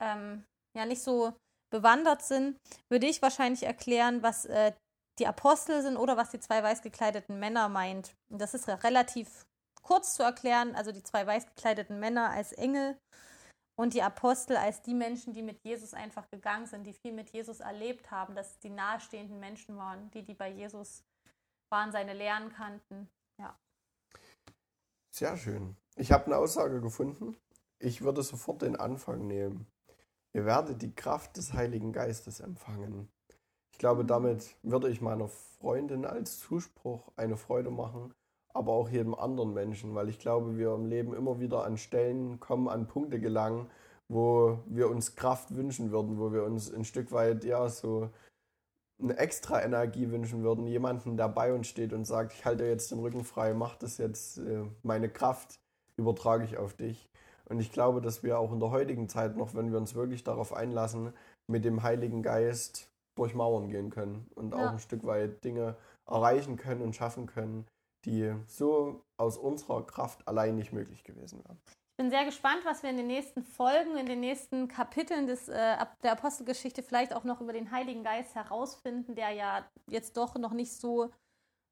ähm, 0.00 0.44
ja, 0.76 0.86
nicht 0.86 1.02
so 1.02 1.32
bewandert 1.70 2.22
sind, 2.22 2.56
würde 2.90 3.06
ich 3.06 3.22
wahrscheinlich 3.22 3.62
erklären, 3.62 4.22
was 4.22 4.44
äh, 4.46 4.72
die 5.18 5.26
Apostel 5.26 5.82
sind 5.82 5.96
oder 5.96 6.16
was 6.16 6.30
die 6.30 6.40
zwei 6.40 6.62
weiß 6.62 6.82
gekleideten 6.82 7.38
Männer 7.38 7.68
meint. 7.68 8.14
Und 8.30 8.40
das 8.40 8.54
ist 8.54 8.68
relativ 8.68 9.44
kurz 9.82 10.14
zu 10.14 10.22
erklären. 10.22 10.74
Also 10.74 10.92
die 10.92 11.02
zwei 11.02 11.26
weiß 11.26 11.46
gekleideten 11.46 12.00
Männer 12.00 12.30
als 12.30 12.52
Engel 12.52 12.98
und 13.78 13.94
die 13.94 14.02
Apostel 14.02 14.56
als 14.56 14.82
die 14.82 14.94
Menschen, 14.94 15.32
die 15.32 15.42
mit 15.42 15.58
Jesus 15.64 15.94
einfach 15.94 16.28
gegangen 16.30 16.66
sind, 16.66 16.84
die 16.84 16.92
viel 16.92 17.12
mit 17.12 17.30
Jesus 17.30 17.60
erlebt 17.60 18.10
haben, 18.10 18.34
dass 18.34 18.58
die 18.58 18.70
nahestehenden 18.70 19.40
Menschen 19.40 19.76
waren, 19.76 20.10
die, 20.10 20.22
die 20.22 20.34
bei 20.34 20.50
Jesus 20.50 21.02
waren, 21.70 21.92
seine 21.92 22.14
Lehren 22.14 22.52
kannten. 22.52 23.08
Ja. 23.40 23.56
Sehr 25.10 25.36
schön. 25.36 25.76
Ich 25.96 26.12
habe 26.12 26.26
eine 26.26 26.36
Aussage 26.36 26.80
gefunden. 26.80 27.36
Ich 27.78 28.02
würde 28.02 28.22
sofort 28.22 28.62
den 28.62 28.76
Anfang 28.76 29.26
nehmen. 29.26 29.66
Ihr 30.32 30.44
werdet 30.44 30.82
die 30.82 30.94
Kraft 30.94 31.36
des 31.36 31.52
Heiligen 31.52 31.92
Geistes 31.92 32.40
empfangen 32.40 33.10
glaube, 33.80 34.04
damit 34.04 34.56
würde 34.62 34.90
ich 34.90 35.00
meiner 35.00 35.26
Freundin 35.26 36.04
als 36.04 36.38
Zuspruch 36.38 37.10
eine 37.16 37.38
Freude 37.38 37.70
machen, 37.70 38.14
aber 38.52 38.72
auch 38.72 38.90
jedem 38.90 39.14
anderen 39.14 39.54
Menschen, 39.54 39.94
weil 39.94 40.10
ich 40.10 40.18
glaube, 40.18 40.58
wir 40.58 40.74
im 40.74 40.84
Leben 40.84 41.14
immer 41.14 41.40
wieder 41.40 41.64
an 41.64 41.78
Stellen 41.78 42.38
kommen, 42.40 42.68
an 42.68 42.86
Punkte 42.86 43.20
gelangen, 43.20 43.70
wo 44.08 44.58
wir 44.66 44.90
uns 44.90 45.16
Kraft 45.16 45.56
wünschen 45.56 45.90
würden, 45.92 46.18
wo 46.18 46.30
wir 46.30 46.44
uns 46.44 46.70
ein 46.72 46.84
Stück 46.84 47.10
weit, 47.10 47.42
ja, 47.42 47.68
so 47.70 48.10
eine 49.02 49.16
extra 49.16 49.62
Energie 49.62 50.10
wünschen 50.10 50.42
würden, 50.42 50.66
jemanden, 50.66 51.16
der 51.16 51.30
bei 51.30 51.54
uns 51.54 51.66
steht 51.66 51.94
und 51.94 52.04
sagt, 52.04 52.34
ich 52.34 52.44
halte 52.44 52.66
jetzt 52.66 52.90
den 52.90 52.98
Rücken 52.98 53.24
frei, 53.24 53.54
mach 53.54 53.76
das 53.76 53.96
jetzt, 53.96 54.38
äh, 54.38 54.64
meine 54.82 55.08
Kraft 55.08 55.58
übertrage 55.96 56.44
ich 56.44 56.58
auf 56.58 56.74
dich. 56.74 57.09
Und 57.50 57.58
ich 57.58 57.72
glaube, 57.72 58.00
dass 58.00 58.22
wir 58.22 58.38
auch 58.38 58.52
in 58.52 58.60
der 58.60 58.70
heutigen 58.70 59.08
Zeit 59.08 59.36
noch, 59.36 59.54
wenn 59.54 59.72
wir 59.72 59.78
uns 59.78 59.96
wirklich 59.96 60.22
darauf 60.22 60.52
einlassen, 60.52 61.12
mit 61.48 61.64
dem 61.64 61.82
Heiligen 61.82 62.22
Geist 62.22 62.92
durch 63.16 63.34
Mauern 63.34 63.68
gehen 63.68 63.90
können 63.90 64.30
und 64.36 64.54
ja. 64.54 64.58
auch 64.68 64.70
ein 64.70 64.78
Stück 64.78 65.04
weit 65.04 65.42
Dinge 65.44 65.76
erreichen 66.06 66.56
können 66.56 66.80
und 66.80 66.94
schaffen 66.94 67.26
können, 67.26 67.66
die 68.04 68.32
so 68.46 69.02
aus 69.16 69.36
unserer 69.36 69.84
Kraft 69.84 70.26
allein 70.28 70.54
nicht 70.54 70.72
möglich 70.72 71.02
gewesen 71.02 71.44
wären. 71.44 71.58
Ich 71.66 71.96
bin 71.96 72.10
sehr 72.10 72.24
gespannt, 72.24 72.60
was 72.64 72.84
wir 72.84 72.90
in 72.90 72.96
den 72.96 73.08
nächsten 73.08 73.42
Folgen, 73.42 73.96
in 73.98 74.06
den 74.06 74.20
nächsten 74.20 74.68
Kapiteln 74.68 75.26
des, 75.26 75.48
äh, 75.48 75.76
der 76.02 76.12
Apostelgeschichte 76.12 76.84
vielleicht 76.84 77.14
auch 77.14 77.24
noch 77.24 77.40
über 77.40 77.52
den 77.52 77.72
Heiligen 77.72 78.04
Geist 78.04 78.36
herausfinden, 78.36 79.16
der 79.16 79.32
ja 79.32 79.68
jetzt 79.88 80.16
doch 80.16 80.36
noch 80.36 80.52
nicht 80.52 80.72
so 80.72 81.10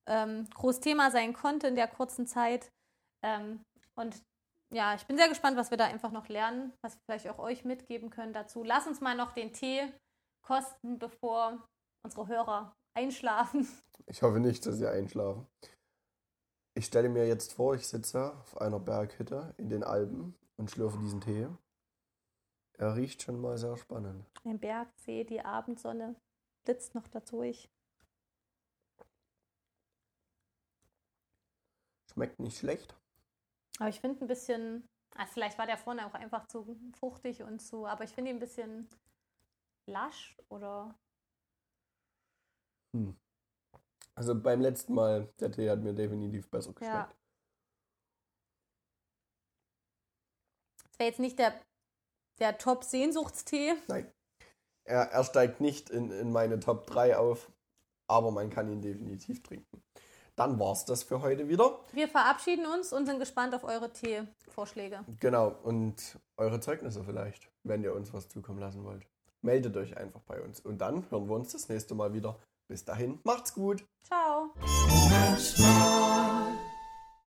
ähm, 0.06 0.48
groß 0.54 0.80
Thema 0.80 1.12
sein 1.12 1.32
konnte 1.32 1.68
in 1.68 1.76
der 1.76 1.86
kurzen 1.86 2.26
Zeit. 2.26 2.70
Ähm, 3.22 3.60
und 3.94 4.22
ja, 4.70 4.94
ich 4.94 5.06
bin 5.06 5.16
sehr 5.16 5.28
gespannt, 5.28 5.56
was 5.56 5.70
wir 5.70 5.78
da 5.78 5.86
einfach 5.86 6.12
noch 6.12 6.28
lernen, 6.28 6.72
was 6.82 6.94
wir 6.94 7.00
vielleicht 7.06 7.28
auch 7.28 7.38
euch 7.38 7.64
mitgeben 7.64 8.10
können 8.10 8.32
dazu. 8.32 8.62
Lass 8.62 8.86
uns 8.86 9.00
mal 9.00 9.16
noch 9.16 9.32
den 9.32 9.52
Tee 9.52 9.92
kosten, 10.42 10.98
bevor 10.98 11.66
unsere 12.02 12.28
Hörer 12.28 12.74
einschlafen. 12.94 13.66
Ich 14.06 14.22
hoffe 14.22 14.40
nicht, 14.40 14.64
dass 14.64 14.76
sie 14.76 14.90
einschlafen. 14.90 15.46
Ich 16.74 16.86
stelle 16.86 17.08
mir 17.08 17.26
jetzt 17.26 17.52
vor, 17.52 17.74
ich 17.74 17.86
sitze 17.86 18.34
auf 18.36 18.60
einer 18.60 18.78
Berghütte 18.78 19.52
in 19.56 19.68
den 19.68 19.82
Alpen 19.82 20.34
und 20.56 20.70
schlürfe 20.70 20.98
diesen 20.98 21.20
Tee. 21.20 21.48
Er 22.74 22.94
riecht 22.94 23.22
schon 23.22 23.40
mal 23.40 23.58
sehr 23.58 23.76
spannend. 23.76 24.24
Ein 24.44 24.60
Bergsee, 24.60 25.24
die 25.24 25.40
Abendsonne 25.40 26.14
blitzt 26.64 26.94
noch 26.94 27.08
dadurch. 27.08 27.68
Schmeckt 32.12 32.38
nicht 32.38 32.58
schlecht. 32.58 32.97
Aber 33.78 33.88
ich 33.88 34.00
finde 34.00 34.24
ein 34.24 34.28
bisschen, 34.28 34.88
also 35.14 35.32
vielleicht 35.32 35.58
war 35.58 35.66
der 35.66 35.78
vorne 35.78 36.06
auch 36.06 36.14
einfach 36.14 36.46
zu 36.46 36.78
fruchtig 36.98 37.42
und 37.42 37.60
zu, 37.60 37.86
aber 37.86 38.04
ich 38.04 38.10
finde 38.10 38.30
ihn 38.30 38.36
ein 38.36 38.40
bisschen 38.40 38.88
lasch 39.86 40.36
oder. 40.48 40.98
Hm. 42.96 43.16
Also 44.16 44.34
beim 44.34 44.60
letzten 44.60 44.94
Mal, 44.94 45.32
der 45.38 45.52
Tee 45.52 45.70
hat 45.70 45.80
mir 45.80 45.94
definitiv 45.94 46.50
besser 46.50 46.72
geschmeckt. 46.72 46.92
Ja. 46.92 47.14
Das 50.82 50.98
wäre 50.98 51.10
jetzt 51.10 51.20
nicht 51.20 51.38
der, 51.38 51.54
der 52.40 52.58
Top-Sehnsuchtstee. 52.58 53.76
Nein. 53.86 54.12
Er, 54.84 55.02
er 55.02 55.22
steigt 55.22 55.60
nicht 55.60 55.90
in, 55.90 56.10
in 56.10 56.32
meine 56.32 56.58
Top 56.58 56.86
3 56.88 57.16
auf, 57.16 57.52
aber 58.08 58.32
man 58.32 58.50
kann 58.50 58.72
ihn 58.72 58.82
definitiv 58.82 59.42
trinken. 59.42 59.84
Dann 60.38 60.58
war 60.60 60.72
es 60.72 60.84
das 60.84 61.02
für 61.02 61.20
heute 61.20 61.48
wieder. 61.48 61.80
Wir 61.92 62.06
verabschieden 62.06 62.64
uns 62.66 62.92
und 62.92 63.06
sind 63.06 63.18
gespannt 63.18 63.56
auf 63.56 63.64
eure 63.64 63.92
Teevorschläge. 63.92 65.00
Genau, 65.18 65.52
und 65.64 66.16
eure 66.36 66.60
Zeugnisse 66.60 67.02
vielleicht, 67.02 67.50
wenn 67.64 67.82
ihr 67.82 67.92
uns 67.92 68.14
was 68.14 68.28
zukommen 68.28 68.60
lassen 68.60 68.84
wollt. 68.84 69.04
Meldet 69.42 69.76
euch 69.76 69.96
einfach 69.96 70.20
bei 70.20 70.40
uns. 70.40 70.60
Und 70.60 70.78
dann 70.78 71.10
hören 71.10 71.28
wir 71.28 71.34
uns 71.34 71.50
das 71.52 71.68
nächste 71.68 71.96
Mal 71.96 72.14
wieder. 72.14 72.38
Bis 72.68 72.84
dahin, 72.84 73.18
macht's 73.24 73.52
gut. 73.52 73.84
Ciao. 74.04 74.52